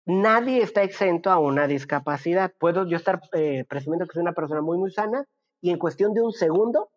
Nadie 0.05 0.63
está 0.63 0.83
exento 0.83 1.29
a 1.29 1.37
una 1.37 1.67
discapacidad. 1.67 2.51
Puedo 2.57 2.87
yo 2.87 2.97
estar 2.97 3.21
eh, 3.33 3.65
presumiendo 3.69 4.07
que 4.07 4.13
soy 4.13 4.21
una 4.21 4.33
persona 4.33 4.61
muy, 4.61 4.77
muy 4.77 4.91
sana 4.91 5.25
y 5.61 5.69
en 5.69 5.77
cuestión 5.77 6.13
de 6.13 6.21
un 6.21 6.31
segundo 6.31 6.89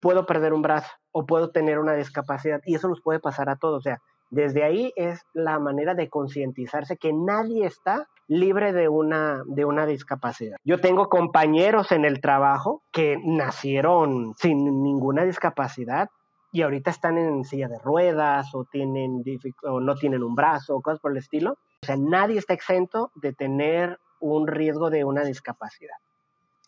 puedo 0.00 0.26
perder 0.26 0.52
un 0.52 0.62
brazo 0.62 0.90
o 1.12 1.24
puedo 1.24 1.50
tener 1.50 1.78
una 1.78 1.94
discapacidad 1.94 2.60
y 2.66 2.74
eso 2.74 2.88
nos 2.88 3.00
puede 3.00 3.20
pasar 3.20 3.48
a 3.48 3.56
todos. 3.56 3.78
O 3.78 3.82
sea, 3.82 4.00
desde 4.30 4.64
ahí 4.64 4.92
es 4.96 5.22
la 5.32 5.58
manera 5.58 5.94
de 5.94 6.08
concientizarse 6.08 6.96
que 6.96 7.12
nadie 7.12 7.66
está 7.66 8.08
libre 8.26 8.72
de 8.72 8.88
una, 8.88 9.42
de 9.46 9.64
una 9.64 9.86
discapacidad. 9.86 10.56
Yo 10.64 10.80
tengo 10.80 11.08
compañeros 11.08 11.92
en 11.92 12.04
el 12.04 12.20
trabajo 12.20 12.82
que 12.90 13.18
nacieron 13.22 14.34
sin 14.36 14.82
ninguna 14.82 15.24
discapacidad 15.24 16.08
y 16.52 16.62
ahorita 16.62 16.90
están 16.90 17.18
en 17.18 17.44
silla 17.44 17.68
de 17.68 17.78
ruedas 17.78 18.54
o, 18.54 18.64
tienen, 18.64 19.22
o 19.64 19.80
no 19.80 19.94
tienen 19.96 20.22
un 20.22 20.34
brazo 20.34 20.76
o 20.76 20.82
cosas 20.82 21.00
por 21.00 21.12
el 21.12 21.18
estilo. 21.18 21.52
O 21.82 21.86
sea, 21.86 21.96
nadie 21.96 22.38
está 22.38 22.54
exento 22.54 23.10
de 23.14 23.32
tener 23.32 23.98
un 24.20 24.46
riesgo 24.46 24.88
de 24.88 25.04
una 25.04 25.24
discapacidad. 25.24 25.96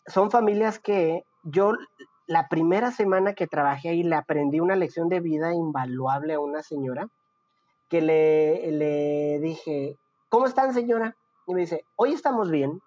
Son 0.05 0.29
familias 0.29 0.79
que 0.79 1.23
yo 1.43 1.73
la 2.27 2.49
primera 2.49 2.91
semana 2.91 3.33
que 3.33 3.47
trabajé 3.47 3.89
ahí 3.89 4.03
le 4.03 4.15
aprendí 4.15 4.59
una 4.59 4.75
lección 4.75 5.09
de 5.09 5.21
vida 5.21 5.53
invaluable 5.53 6.33
a 6.33 6.39
una 6.39 6.61
señora 6.61 7.07
que 7.89 8.01
le, 8.01 8.71
le 8.71 9.39
dije, 9.39 9.97
¿cómo 10.29 10.45
están 10.45 10.73
señora? 10.73 11.15
Y 11.47 11.53
me 11.53 11.61
dice, 11.61 11.85
hoy 11.95 12.13
estamos 12.13 12.51
bien, 12.51 12.81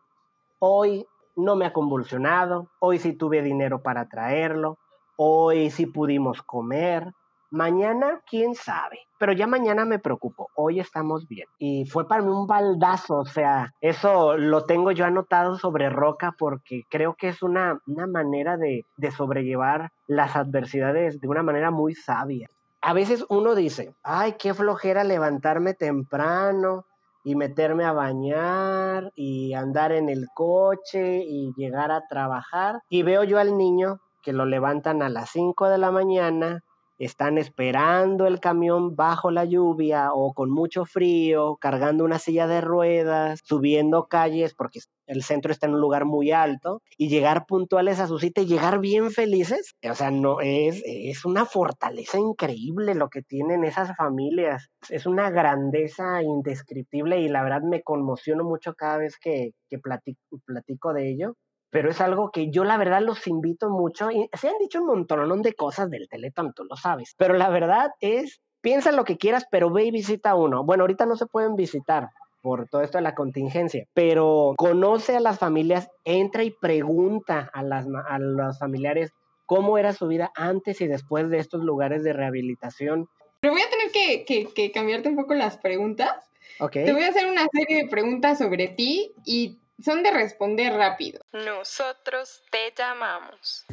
hoy 0.58 1.06
no 1.36 1.56
me 1.56 1.66
ha 1.66 1.72
convulsionado, 1.72 2.68
hoy 2.78 2.98
sí 2.98 3.14
tuve 3.14 3.42
dinero 3.42 3.82
para 3.82 4.08
traerlo, 4.08 4.78
hoy 5.16 5.70
sí 5.70 5.86
pudimos 5.86 6.42
comer, 6.42 7.12
mañana 7.50 8.20
quién 8.28 8.54
sabe, 8.54 9.00
pero 9.18 9.32
ya 9.32 9.46
mañana 9.46 9.84
me 9.84 9.98
preocupo, 9.98 10.48
hoy 10.54 10.80
estamos 10.80 11.26
bien. 11.26 11.46
Y 11.58 11.86
fue 11.86 12.06
para 12.06 12.22
mí 12.22 12.28
un 12.28 12.46
baldazo, 12.46 13.18
o 13.18 13.24
sea, 13.24 13.72
eso 13.80 14.36
lo 14.36 14.64
tengo 14.64 14.92
yo 14.92 15.04
anotado 15.04 15.56
sobre 15.56 15.88
roca 15.88 16.34
porque 16.38 16.82
creo 16.90 17.14
que 17.14 17.28
es 17.28 17.42
una, 17.42 17.80
una 17.86 18.06
manera 18.06 18.56
de, 18.56 18.84
de 18.96 19.10
sobrellevar 19.10 19.90
las 20.06 20.36
adversidades 20.36 21.20
de 21.20 21.28
una 21.28 21.42
manera 21.42 21.70
muy 21.70 21.94
sabia 21.94 22.48
a 22.80 22.92
veces 22.92 23.24
uno 23.28 23.54
dice, 23.54 23.94
ay, 24.02 24.34
qué 24.38 24.54
flojera 24.54 25.04
levantarme 25.04 25.74
temprano 25.74 26.86
y 27.22 27.36
meterme 27.36 27.84
a 27.84 27.92
bañar 27.92 29.12
y 29.14 29.52
andar 29.52 29.92
en 29.92 30.08
el 30.08 30.26
coche 30.34 31.22
y 31.26 31.52
llegar 31.56 31.90
a 31.90 32.06
trabajar. 32.08 32.80
Y 32.88 33.02
veo 33.02 33.24
yo 33.24 33.38
al 33.38 33.58
niño 33.58 34.00
que 34.22 34.32
lo 34.32 34.46
levantan 34.46 35.02
a 35.02 35.08
las 35.08 35.30
5 35.30 35.68
de 35.68 35.78
la 35.78 35.90
mañana, 35.90 36.62
están 37.00 37.38
esperando 37.38 38.26
el 38.26 38.40
camión 38.40 38.94
bajo 38.94 39.30
la 39.30 39.46
lluvia 39.46 40.12
o 40.12 40.34
con 40.34 40.50
mucho 40.50 40.84
frío, 40.84 41.56
cargando 41.56 42.04
una 42.04 42.18
silla 42.18 42.46
de 42.46 42.60
ruedas, 42.60 43.40
subiendo 43.42 44.06
calles 44.06 44.54
porque 44.54 44.80
el 45.06 45.22
centro 45.22 45.50
está 45.50 45.66
en 45.66 45.74
un 45.74 45.80
lugar 45.80 46.04
muy 46.04 46.30
alto 46.30 46.82
y 46.98 47.08
llegar 47.08 47.46
puntuales 47.46 48.00
a 48.00 48.06
su 48.06 48.18
cita 48.18 48.42
y 48.42 48.46
llegar 48.46 48.80
bien 48.80 49.10
felices. 49.10 49.74
O 49.90 49.94
sea, 49.94 50.10
no 50.10 50.42
es, 50.42 50.82
es 50.84 51.24
una 51.24 51.46
fortaleza 51.46 52.18
increíble 52.18 52.94
lo 52.94 53.08
que 53.08 53.22
tienen 53.22 53.64
esas 53.64 53.96
familias. 53.96 54.68
Es 54.90 55.06
una 55.06 55.30
grandeza 55.30 56.22
indescriptible 56.22 57.18
y 57.20 57.28
la 57.28 57.42
verdad 57.42 57.62
me 57.62 57.82
conmociono 57.82 58.44
mucho 58.44 58.74
cada 58.74 58.98
vez 58.98 59.16
que, 59.18 59.52
que 59.70 59.78
platico, 59.78 60.38
platico 60.44 60.92
de 60.92 61.10
ello 61.10 61.34
pero 61.70 61.90
es 61.90 62.00
algo 62.00 62.30
que 62.30 62.50
yo 62.50 62.64
la 62.64 62.76
verdad 62.76 63.00
los 63.00 63.26
invito 63.26 63.70
mucho. 63.70 64.11
Y 64.11 64.28
se 64.33 64.48
han 64.48 64.59
dicho 64.59 64.80
un 64.80 64.87
montón 64.87 65.42
de 65.42 65.54
cosas 65.54 65.88
del 65.90 66.09
Teletón, 66.09 66.52
tú 66.52 66.64
lo 66.64 66.76
sabes, 66.76 67.14
pero 67.16 67.35
la 67.35 67.48
verdad 67.48 67.90
es, 68.00 68.40
piensa 68.61 68.92
lo 68.92 69.04
que 69.04 69.16
quieras, 69.16 69.46
pero 69.50 69.70
ve 69.70 69.85
y 69.85 69.90
visita 69.90 70.35
uno. 70.35 70.64
Bueno, 70.64 70.83
ahorita 70.83 71.06
no 71.06 71.16
se 71.16 71.26
pueden 71.26 71.56
visitar 71.56 72.09
por 72.42 72.68
todo 72.68 72.83
esto 72.83 72.98
de 72.98 73.02
la 73.02 73.14
contingencia, 73.14 73.87
pero 73.92 74.54
conoce 74.56 75.16
a 75.16 75.20
las 75.20 75.38
familias, 75.38 75.88
entra 76.04 76.42
y 76.42 76.50
pregunta 76.50 77.50
a, 77.52 77.62
las, 77.62 77.87
a 78.09 78.18
los 78.18 78.59
familiares 78.59 79.12
cómo 79.46 79.78
era 79.78 79.92
su 79.92 80.06
vida 80.06 80.30
antes 80.35 80.80
y 80.80 80.87
después 80.87 81.28
de 81.28 81.38
estos 81.38 81.62
lugares 81.62 82.02
de 82.02 82.12
rehabilitación. 82.12 83.09
Pero 83.40 83.52
voy 83.52 83.62
a 83.62 83.70
tener 83.70 83.90
que, 83.92 84.24
que, 84.24 84.52
que 84.54 84.70
cambiarte 84.70 85.09
un 85.09 85.16
poco 85.16 85.35
las 85.35 85.59
preguntas. 85.59 86.30
Okay. 86.59 86.85
Te 86.85 86.92
voy 86.92 87.02
a 87.02 87.09
hacer 87.09 87.26
una 87.26 87.46
serie 87.52 87.85
de 87.85 87.88
preguntas 87.88 88.38
sobre 88.38 88.68
ti 88.68 89.12
y 89.24 89.59
son 89.82 90.02
de 90.02 90.10
responder 90.10 90.72
rápido. 90.72 91.20
Nosotros 91.32 92.42
te 92.50 92.72
llamamos. 92.76 93.64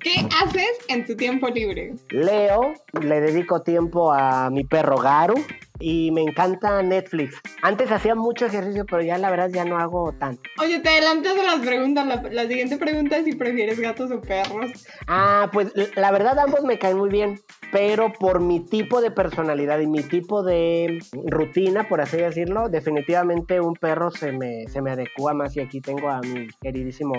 ¿Qué 0.00 0.16
haces 0.42 0.78
en 0.88 1.06
tu 1.06 1.16
tiempo 1.16 1.48
libre? 1.48 1.94
Leo, 2.10 2.74
le 3.00 3.20
dedico 3.22 3.62
tiempo 3.62 4.12
a 4.12 4.50
mi 4.50 4.64
perro 4.64 4.98
Garu 4.98 5.34
y 5.80 6.10
me 6.12 6.22
encanta 6.22 6.82
Netflix. 6.82 7.40
Antes 7.62 7.90
hacía 7.90 8.14
mucho 8.14 8.46
ejercicio, 8.46 8.84
pero 8.86 9.02
ya 9.02 9.18
la 9.18 9.30
verdad 9.30 9.50
ya 9.52 9.64
no 9.64 9.78
hago 9.78 10.12
tanto. 10.12 10.42
Oye, 10.60 10.80
te 10.80 10.88
adelantas 10.88 11.34
de 11.34 11.42
las 11.42 11.60
preguntas. 11.60 12.06
La, 12.06 12.22
la, 12.22 12.46
siguiente 12.46 12.76
pregunta 12.76 13.16
es 13.16 13.24
si 13.24 13.34
prefieres 13.34 13.80
gatos 13.80 14.10
o 14.10 14.20
perros. 14.20 14.86
Ah, 15.08 15.50
pues 15.52 15.72
la 15.96 16.12
verdad 16.12 16.38
ambos 16.38 16.62
me 16.62 16.78
caen 16.78 16.98
muy 16.98 17.08
bien, 17.08 17.40
pero 17.72 18.12
por 18.12 18.40
mi 18.40 18.60
tipo 18.60 19.00
de 19.00 19.10
personalidad 19.10 19.80
y 19.80 19.86
mi 19.86 20.02
tipo 20.02 20.42
de 20.42 20.98
rutina, 21.26 21.88
por 21.88 22.00
así 22.00 22.18
decirlo, 22.18 22.68
definitivamente 22.68 23.60
un 23.60 23.74
perro 23.74 24.10
se 24.10 24.32
me, 24.32 24.66
se 24.68 24.80
me 24.80 24.92
adecua 24.92 25.34
más 25.34 25.56
y 25.56 25.60
aquí 25.60 25.80
tengo 25.80 26.08
a 26.08 26.20
mi 26.20 26.48
queridísimo 26.60 27.14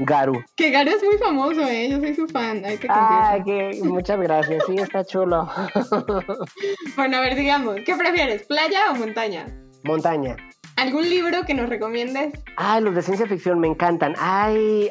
Garu. 0.00 0.42
Que 0.56 0.70
Garu 0.70 0.90
es 0.90 1.04
muy 1.04 1.18
famoso, 1.18 1.62
¿eh? 1.68 1.88
Yo 1.90 2.00
soy 2.00 2.14
su 2.14 2.26
fan, 2.26 2.64
hay 2.64 2.78
que 2.78 2.88
Ah, 2.90 3.38
que 3.44 3.78
muchas 3.82 4.20
gracias, 4.20 4.64
sí, 4.66 4.74
está 4.76 5.04
chulo. 5.04 5.48
bueno, 6.96 7.16
a 7.16 7.20
ver, 7.20 7.36
digamos, 7.36 7.76
¿qué 7.84 7.91
prefieres, 7.96 8.42
playa 8.44 8.90
o 8.90 8.94
montaña? 8.94 9.46
Montaña. 9.84 10.36
¿Algún 10.76 11.08
libro 11.08 11.44
que 11.46 11.54
nos 11.54 11.68
recomiendes? 11.68 12.32
Ah, 12.56 12.80
los 12.80 12.94
de 12.94 13.02
ciencia 13.02 13.26
ficción 13.26 13.60
me 13.60 13.68
encantan. 13.68 14.14
Hay, 14.18 14.90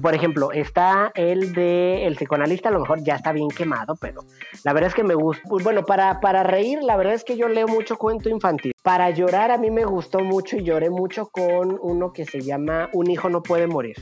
por 0.00 0.14
ejemplo, 0.14 0.52
está 0.52 1.10
el 1.14 1.52
de 1.52 2.06
El 2.06 2.16
psicoanalista, 2.16 2.68
a 2.68 2.72
lo 2.72 2.80
mejor 2.80 3.02
ya 3.02 3.16
está 3.16 3.32
bien 3.32 3.48
quemado, 3.48 3.96
pero 3.96 4.24
la 4.62 4.72
verdad 4.72 4.88
es 4.88 4.94
que 4.94 5.02
me 5.02 5.14
gusta. 5.14 5.42
Bueno, 5.48 5.84
para, 5.84 6.20
para 6.20 6.42
reír, 6.42 6.82
la 6.82 6.96
verdad 6.96 7.14
es 7.14 7.24
que 7.24 7.36
yo 7.36 7.48
leo 7.48 7.66
mucho 7.66 7.96
cuento 7.96 8.28
infantil. 8.28 8.72
Para 8.82 9.10
llorar, 9.10 9.50
a 9.50 9.58
mí 9.58 9.70
me 9.70 9.84
gustó 9.84 10.20
mucho 10.20 10.56
y 10.56 10.62
lloré 10.62 10.90
mucho 10.90 11.28
con 11.28 11.78
uno 11.80 12.12
que 12.12 12.24
se 12.26 12.40
llama 12.42 12.90
Un 12.92 13.10
hijo 13.10 13.28
no 13.28 13.42
puede 13.42 13.66
morir. 13.66 13.96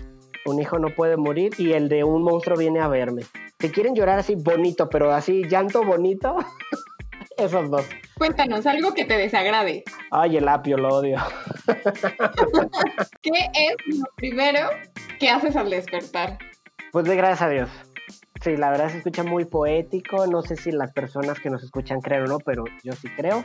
Un 0.44 0.60
hijo 0.60 0.78
no 0.80 0.88
puede 0.88 1.16
morir 1.16 1.52
y 1.56 1.72
el 1.72 1.88
de 1.88 2.02
Un 2.02 2.22
monstruo 2.22 2.58
viene 2.58 2.80
a 2.80 2.88
verme. 2.88 3.22
Si 3.60 3.70
quieren 3.70 3.94
llorar 3.94 4.18
así 4.18 4.34
bonito, 4.34 4.88
pero 4.88 5.12
así 5.12 5.44
llanto 5.48 5.84
bonito, 5.84 6.36
esos 7.36 7.70
dos. 7.70 7.86
Cuéntanos, 8.18 8.66
algo 8.66 8.94
que 8.94 9.04
te 9.04 9.16
desagrade. 9.16 9.84
Ay, 10.10 10.36
el 10.36 10.48
apio, 10.48 10.76
lo 10.76 10.88
odio. 10.88 11.18
¿Qué 13.22 13.30
es 13.54 13.96
lo 13.96 14.04
primero 14.16 14.60
que 15.18 15.30
haces 15.30 15.56
al 15.56 15.70
despertar? 15.70 16.38
Pues 16.92 17.04
de 17.06 17.16
gracias 17.16 17.42
a 17.42 17.48
Dios. 17.48 17.70
Sí, 18.42 18.56
la 18.56 18.70
verdad 18.70 18.90
se 18.90 18.98
escucha 18.98 19.22
muy 19.22 19.44
poético. 19.44 20.26
No 20.26 20.42
sé 20.42 20.56
si 20.56 20.72
las 20.72 20.92
personas 20.92 21.38
que 21.40 21.48
nos 21.48 21.62
escuchan 21.62 22.00
creen 22.00 22.22
o 22.22 22.26
no, 22.26 22.38
pero 22.38 22.64
yo 22.82 22.92
sí 22.92 23.08
creo. 23.16 23.42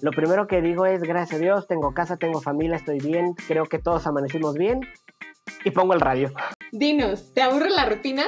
Lo 0.00 0.10
primero 0.10 0.46
que 0.48 0.60
digo 0.60 0.84
es 0.86 1.02
gracias 1.02 1.38
a 1.38 1.42
Dios, 1.42 1.68
tengo 1.68 1.94
casa, 1.94 2.16
tengo 2.16 2.40
familia, 2.40 2.76
estoy 2.76 2.98
bien, 2.98 3.34
creo 3.46 3.66
que 3.66 3.78
todos 3.78 4.04
amanecimos 4.08 4.54
bien 4.54 4.80
y 5.64 5.70
pongo 5.70 5.94
el 5.94 6.00
radio. 6.00 6.32
Dinos, 6.74 7.34
¿te 7.34 7.42
aburre 7.42 7.68
la 7.68 7.84
rutina? 7.84 8.24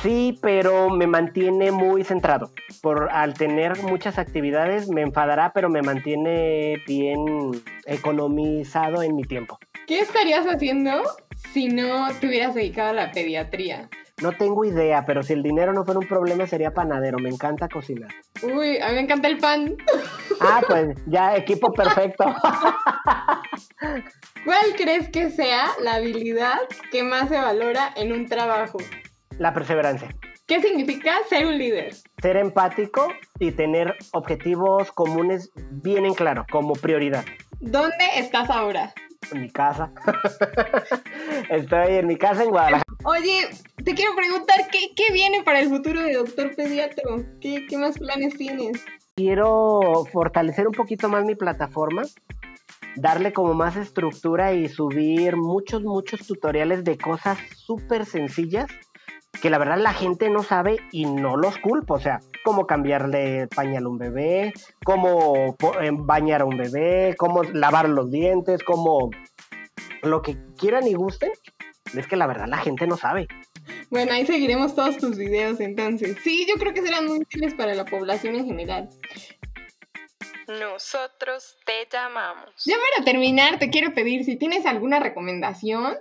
Sí, 0.00 0.38
pero 0.40 0.90
me 0.90 1.08
mantiene 1.08 1.72
muy 1.72 2.04
centrado. 2.04 2.52
Por 2.80 3.08
al 3.10 3.34
tener 3.34 3.82
muchas 3.82 4.16
actividades 4.16 4.88
me 4.88 5.02
enfadará, 5.02 5.52
pero 5.52 5.68
me 5.68 5.82
mantiene 5.82 6.80
bien 6.86 7.50
economizado 7.84 9.02
en 9.02 9.16
mi 9.16 9.24
tiempo. 9.24 9.58
¿Qué 9.88 9.98
estarías 9.98 10.46
haciendo 10.46 11.02
si 11.52 11.66
no 11.66 12.06
te 12.20 12.28
hubieras 12.28 12.54
dedicado 12.54 12.90
a 12.90 12.92
la 12.92 13.10
pediatría? 13.10 13.90
No 14.22 14.32
tengo 14.32 14.64
idea, 14.64 15.04
pero 15.06 15.22
si 15.22 15.32
el 15.32 15.42
dinero 15.42 15.72
no 15.72 15.84
fuera 15.84 15.98
un 15.98 16.06
problema 16.06 16.46
sería 16.46 16.70
panadero. 16.72 17.18
Me 17.18 17.28
encanta 17.28 17.68
cocinar. 17.68 18.10
Uy, 18.42 18.78
a 18.78 18.88
mí 18.88 18.94
me 18.94 19.00
encanta 19.00 19.28
el 19.28 19.38
pan. 19.38 19.76
Ah, 20.40 20.62
pues 20.66 20.96
ya, 21.06 21.36
equipo 21.36 21.72
perfecto. 21.72 22.24
¿Cuál 24.44 24.74
crees 24.76 25.08
que 25.08 25.30
sea 25.30 25.68
la 25.82 25.94
habilidad 25.94 26.58
que 26.92 27.02
más 27.02 27.28
se 27.28 27.36
valora 27.36 27.92
en 27.96 28.12
un 28.12 28.26
trabajo? 28.26 28.78
La 29.38 29.52
perseverancia. 29.52 30.08
¿Qué 30.46 30.60
significa 30.60 31.14
ser 31.28 31.46
un 31.46 31.58
líder? 31.58 31.94
Ser 32.20 32.36
empático 32.36 33.08
y 33.40 33.52
tener 33.52 33.96
objetivos 34.12 34.92
comunes 34.92 35.50
bien 35.70 36.04
en 36.04 36.14
claro, 36.14 36.44
como 36.52 36.74
prioridad. 36.74 37.24
¿Dónde 37.60 38.04
estás 38.16 38.50
ahora? 38.50 38.92
En 39.32 39.40
mi 39.40 39.50
casa. 39.50 39.92
Estoy 41.50 41.96
en 41.96 42.06
mi 42.06 42.16
casa 42.16 42.42
en 42.42 42.50
Guadalajara. 42.50 42.84
Oye, 43.04 43.48
te 43.84 43.94
quiero 43.94 44.14
preguntar, 44.16 44.68
¿qué, 44.70 45.12
viene 45.12 45.42
para 45.42 45.60
el 45.60 45.68
futuro 45.68 46.00
de 46.02 46.14
Doctor 46.14 46.54
Pediatro? 46.54 47.24
¿Qué, 47.40 47.66
¿Qué 47.66 47.76
más 47.76 47.98
planes 47.98 48.36
tienes? 48.36 48.84
Quiero 49.16 50.06
fortalecer 50.12 50.66
un 50.66 50.72
poquito 50.72 51.08
más 51.08 51.24
mi 51.24 51.34
plataforma, 51.34 52.02
darle 52.96 53.32
como 53.32 53.54
más 53.54 53.76
estructura 53.76 54.54
y 54.54 54.68
subir 54.68 55.36
muchos, 55.36 55.82
muchos 55.82 56.26
tutoriales 56.26 56.82
de 56.84 56.96
cosas 56.96 57.38
súper 57.54 58.06
sencillas 58.06 58.66
que 59.40 59.50
la 59.50 59.58
verdad 59.58 59.78
la 59.78 59.92
gente 59.92 60.30
no 60.30 60.42
sabe 60.42 60.78
y 60.90 61.06
no 61.06 61.36
los 61.36 61.58
culpo. 61.58 61.94
O 61.94 62.00
sea, 62.00 62.20
cómo 62.44 62.66
cambiarle 62.66 63.48
pañal 63.48 63.84
a 63.84 63.88
un 63.88 63.98
bebé, 63.98 64.52
cómo 64.84 65.56
eh, 65.80 65.90
bañar 65.92 66.42
a 66.42 66.44
un 66.44 66.56
bebé, 66.56 67.14
cómo 67.18 67.42
lavar 67.42 67.88
los 67.88 68.10
dientes, 68.10 68.62
cómo 68.62 69.10
lo 70.02 70.22
que 70.22 70.36
quieran 70.58 70.86
y 70.86 70.94
gusten 70.94 71.32
es 71.94 72.06
que 72.06 72.16
la 72.16 72.26
verdad 72.26 72.46
la 72.48 72.58
gente 72.58 72.86
no 72.86 72.96
sabe. 72.96 73.28
Bueno, 73.90 74.12
ahí 74.12 74.26
seguiremos 74.26 74.74
todos 74.74 74.96
tus 74.98 75.16
videos 75.16 75.60
entonces. 75.60 76.16
Sí, 76.22 76.46
yo 76.48 76.56
creo 76.56 76.74
que 76.74 76.82
serán 76.82 77.06
muy 77.06 77.18
útiles 77.18 77.54
para 77.54 77.74
la 77.74 77.84
población 77.84 78.34
en 78.36 78.46
general. 78.46 78.88
Nosotros 80.48 81.56
te 81.64 81.88
llamamos. 81.90 82.50
Ya 82.66 82.76
para 82.76 83.04
terminar, 83.04 83.58
te 83.58 83.70
quiero 83.70 83.94
pedir 83.94 84.24
si 84.24 84.36
tienes 84.36 84.66
alguna 84.66 85.00
recomendación 85.00 85.96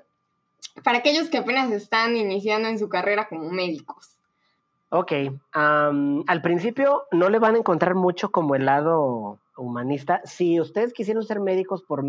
para 0.82 1.00
aquellos 1.00 1.30
que 1.30 1.38
apenas 1.38 1.72
están 1.72 2.16
iniciando 2.16 2.70
en 2.70 2.80
su 2.80 2.90
carrera 2.90 3.28
como 3.28 3.50
médicos. 3.52 4.18
Ok, 4.90 5.12
al 5.54 6.42
principio 6.44 7.06
no 7.12 7.30
le 7.30 7.40
van 7.40 7.56
a 7.56 7.58
encontrar 7.58 7.96
mucho 7.96 8.32
como 8.32 8.54
el 8.54 8.66
lado 8.66 9.40
humanista. 9.58 10.22
Si 10.24 10.60
ustedes 10.60 10.94
quisieron 10.94 11.24
ser 11.24 11.40
médicos 11.40 11.82
por 11.82 12.04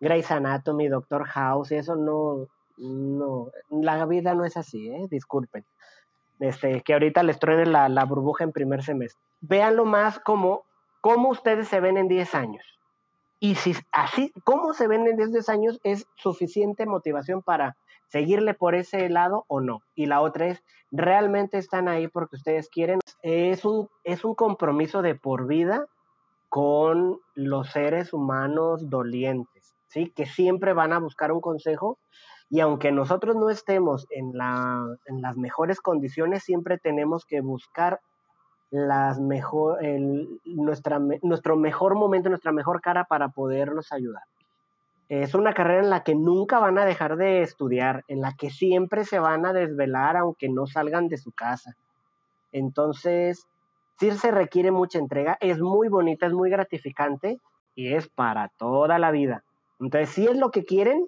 Grey's 0.00 0.30
Anatomy, 0.32 0.88
Doctor 0.88 1.24
House, 1.26 1.70
eso 1.70 1.94
no, 1.94 2.48
no, 2.76 3.50
la 3.70 4.04
vida 4.06 4.34
no 4.34 4.44
es 4.44 4.56
así, 4.56 4.88
¿eh? 4.88 5.06
disculpen. 5.08 5.64
Este, 6.40 6.82
que 6.82 6.94
ahorita 6.94 7.22
les 7.22 7.38
truene 7.38 7.66
la, 7.66 7.88
la 7.88 8.04
burbuja 8.04 8.42
en 8.42 8.50
primer 8.50 8.82
semestre. 8.82 9.22
Véanlo 9.40 9.84
más 9.84 10.18
como 10.18 10.64
cómo 11.00 11.28
ustedes 11.28 11.68
se 11.68 11.78
ven 11.78 11.96
en 11.96 12.08
10 12.08 12.34
años. 12.34 12.64
Y 13.44 13.56
si 13.56 13.74
así, 13.92 14.32
cómo 14.42 14.72
se 14.72 14.88
ven 14.88 15.06
en 15.06 15.18
10 15.18 15.50
años 15.50 15.78
es 15.84 16.06
suficiente 16.16 16.86
motivación 16.86 17.42
para 17.42 17.76
seguirle 18.08 18.54
por 18.54 18.74
ese 18.74 19.10
lado 19.10 19.44
o 19.48 19.60
no. 19.60 19.82
Y 19.94 20.06
la 20.06 20.22
otra 20.22 20.46
es, 20.46 20.64
¿realmente 20.90 21.58
están 21.58 21.86
ahí 21.86 22.08
porque 22.08 22.36
ustedes 22.36 22.70
quieren? 22.70 23.00
Es 23.20 23.66
un, 23.66 23.90
es 24.02 24.24
un 24.24 24.34
compromiso 24.34 25.02
de 25.02 25.14
por 25.14 25.46
vida 25.46 25.84
con 26.48 27.20
los 27.34 27.68
seres 27.68 28.14
humanos 28.14 28.88
dolientes, 28.88 29.74
¿sí? 29.88 30.10
Que 30.16 30.24
siempre 30.24 30.72
van 30.72 30.94
a 30.94 30.98
buscar 30.98 31.30
un 31.30 31.42
consejo 31.42 31.98
y 32.48 32.60
aunque 32.60 32.92
nosotros 32.92 33.36
no 33.36 33.50
estemos 33.50 34.06
en, 34.08 34.30
la, 34.32 34.86
en 35.04 35.20
las 35.20 35.36
mejores 35.36 35.82
condiciones, 35.82 36.44
siempre 36.44 36.78
tenemos 36.78 37.26
que 37.26 37.42
buscar 37.42 38.00
las 38.74 39.20
mejor, 39.20 39.78
nuestra, 40.44 40.98
nuestro 41.22 41.56
mejor 41.56 41.94
momento, 41.94 42.28
nuestra 42.28 42.50
mejor 42.50 42.80
cara 42.80 43.04
para 43.04 43.28
poderlos 43.28 43.92
ayudar. 43.92 44.24
Es 45.08 45.32
una 45.36 45.54
carrera 45.54 45.84
en 45.84 45.90
la 45.90 46.02
que 46.02 46.16
nunca 46.16 46.58
van 46.58 46.76
a 46.78 46.84
dejar 46.84 47.16
de 47.16 47.42
estudiar, 47.42 48.02
en 48.08 48.20
la 48.20 48.34
que 48.36 48.50
siempre 48.50 49.04
se 49.04 49.20
van 49.20 49.46
a 49.46 49.52
desvelar 49.52 50.16
aunque 50.16 50.48
no 50.48 50.66
salgan 50.66 51.06
de 51.06 51.18
su 51.18 51.30
casa. 51.30 51.76
Entonces, 52.50 53.46
sí 54.00 54.10
se 54.10 54.32
requiere 54.32 54.72
mucha 54.72 54.98
entrega, 54.98 55.38
es 55.40 55.60
muy 55.60 55.86
bonita, 55.86 56.26
es 56.26 56.32
muy 56.32 56.50
gratificante 56.50 57.38
y 57.76 57.94
es 57.94 58.08
para 58.08 58.48
toda 58.48 58.98
la 58.98 59.12
vida. 59.12 59.44
Entonces, 59.78 60.10
si 60.10 60.26
es 60.26 60.36
lo 60.36 60.50
que 60.50 60.64
quieren, 60.64 61.06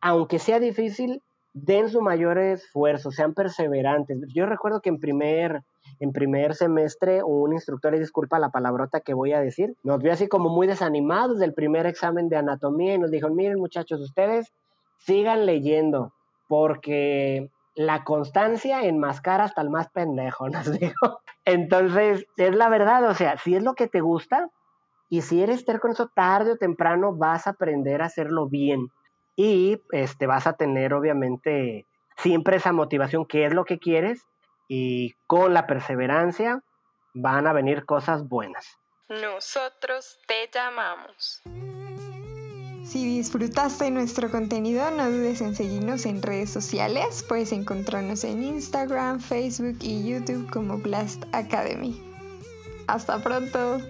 aunque 0.00 0.38
sea 0.38 0.58
difícil, 0.58 1.20
den 1.54 1.88
su 1.88 2.00
mayor 2.00 2.38
esfuerzo, 2.38 3.10
sean 3.10 3.34
perseverantes. 3.34 4.18
Yo 4.34 4.46
recuerdo 4.46 4.80
que 4.80 4.90
en 4.90 5.00
primer, 5.00 5.62
en 6.00 6.12
primer 6.12 6.54
semestre 6.54 7.22
un 7.22 7.52
instructor, 7.52 7.94
y 7.94 7.98
disculpa 7.98 8.38
la 8.38 8.50
palabrota 8.50 9.00
que 9.00 9.14
voy 9.14 9.32
a 9.32 9.40
decir, 9.40 9.74
nos 9.82 10.00
vio 10.00 10.12
así 10.12 10.28
como 10.28 10.48
muy 10.48 10.66
desanimados 10.66 11.38
del 11.38 11.54
primer 11.54 11.86
examen 11.86 12.28
de 12.28 12.36
anatomía 12.36 12.94
y 12.94 12.98
nos 12.98 13.10
dijo, 13.10 13.28
miren 13.30 13.58
muchachos, 13.58 14.00
ustedes 14.00 14.52
sigan 14.98 15.46
leyendo 15.46 16.12
porque 16.48 17.50
la 17.74 18.04
constancia 18.04 18.82
enmascara 18.82 19.44
hasta 19.44 19.62
el 19.62 19.70
más 19.70 19.88
pendejo, 19.90 20.48
nos 20.50 20.70
dijo. 20.78 21.20
Entonces, 21.44 22.26
es 22.36 22.54
la 22.54 22.68
verdad, 22.68 23.08
o 23.08 23.14
sea, 23.14 23.38
si 23.38 23.54
es 23.54 23.62
lo 23.62 23.74
que 23.74 23.88
te 23.88 24.00
gusta 24.00 24.50
y 25.08 25.22
si 25.22 25.42
eres 25.42 25.64
terco 25.64 25.82
con 25.82 25.92
eso 25.92 26.10
tarde 26.14 26.52
o 26.52 26.56
temprano 26.56 27.14
vas 27.14 27.46
a 27.46 27.50
aprender 27.50 28.02
a 28.02 28.06
hacerlo 28.06 28.46
bien 28.48 28.90
y 29.38 29.80
este, 29.92 30.26
vas 30.26 30.48
a 30.48 30.54
tener 30.54 30.92
obviamente 30.92 31.86
siempre 32.16 32.56
esa 32.56 32.72
motivación 32.72 33.24
que 33.24 33.46
es 33.46 33.54
lo 33.54 33.64
que 33.64 33.78
quieres 33.78 34.26
y 34.66 35.14
con 35.28 35.54
la 35.54 35.68
perseverancia 35.68 36.64
van 37.14 37.46
a 37.46 37.52
venir 37.52 37.86
cosas 37.86 38.28
buenas. 38.28 38.66
Nosotros 39.08 40.18
te 40.26 40.50
llamamos. 40.52 41.40
Si 42.84 43.06
disfrutaste 43.06 43.92
nuestro 43.92 44.28
contenido, 44.28 44.90
no 44.90 45.08
dudes 45.08 45.40
en 45.40 45.54
seguirnos 45.54 46.04
en 46.04 46.20
redes 46.20 46.50
sociales. 46.50 47.24
Puedes 47.28 47.52
encontrarnos 47.52 48.24
en 48.24 48.42
Instagram, 48.42 49.20
Facebook 49.20 49.78
y 49.82 50.10
YouTube 50.10 50.50
como 50.50 50.78
Blast 50.78 51.22
Academy. 51.32 52.02
Hasta 52.88 53.22
pronto. 53.22 53.80